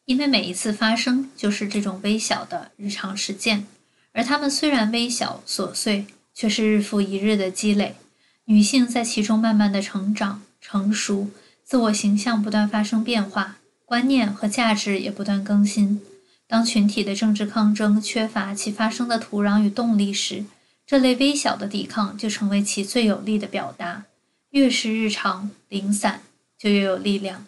[0.04, 3.66] 因为每一次发生就是这种微小的日常事件，
[4.12, 7.96] 而它们虽然微小琐碎，却是日复一日的积累。
[8.44, 11.30] 女性在其中慢慢的成长、成熟，
[11.64, 16.00] 自我形象不断发生变化，观念和价值也不断更新。
[16.46, 20.44] 当群体的政治抗争缺乏其发生的土壤与动力时，
[20.84, 24.04] 这类微小的抵抗就成为其最有力的表达。
[24.50, 26.20] 越是日常零散，
[26.58, 27.46] 就越有力量，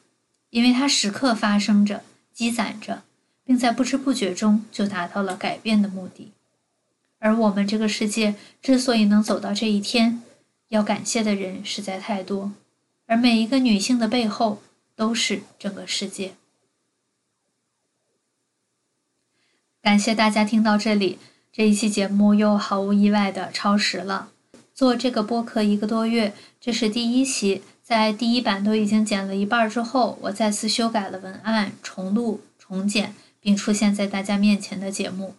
[0.49, 2.03] 因为它时刻发生着、
[2.33, 3.03] 积攒着，
[3.45, 6.31] 并在不知不觉中就达到了改变的目的。
[7.25, 10.23] 而我们这个世界之所以能走到这一天，
[10.69, 12.53] 要感谢的人实在太多，
[13.07, 14.61] 而每一个女性的背后
[14.95, 16.35] 都是整个世界。
[19.81, 21.19] 感谢大家听到这里，
[21.51, 24.29] 这一期节目又毫无意外的超时了。
[24.75, 35.35] 做这个播客一个多月，这是第一期，在第一版都已经剪了一半之后，我再次修改了文案，重录、重剪，并出现在大家面前的节目。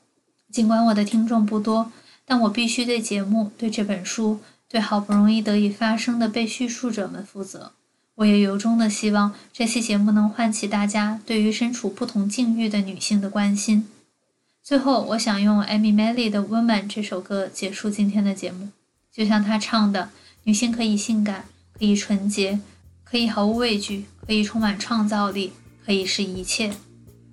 [0.56, 1.92] 尽管我的听众不多，
[2.24, 4.40] 但我必须对节目、对这本书、
[4.70, 7.74] 对好不容易得以发声的被叙述者们负责。
[8.16, 13.90] 我也由衷的希望这期节目能唤起大家对于身处不同境遇的女性的关心。
[14.64, 18.70] 最后，我想用 Amy Miley 的《Woman》这首歌结束今天的节目。
[19.12, 20.12] 就像她唱的
[20.46, 21.44] ：“女性可以性感，
[21.78, 22.62] 可以纯洁，
[23.04, 25.52] 可以毫无畏惧，可以充满创造力，
[25.86, 26.72] 可以是一切。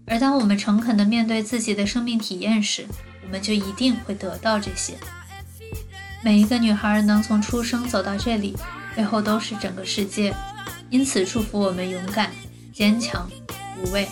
[0.04, 2.86] 而当我们诚恳地面对自己的生命体验时，
[3.22, 4.96] 我们就一定会得到这些。
[6.22, 8.56] 每一个女孩能从出生走到这里，
[8.94, 10.34] 背后都是整个世界。
[10.90, 12.30] 因此，祝福我们勇敢、
[12.72, 13.28] 坚强、
[13.78, 14.06] 无畏。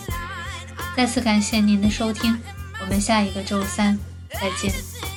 [0.97, 2.37] 再次感谢您的收听。
[2.81, 3.97] 我们下一个周三
[4.29, 5.10] 再见。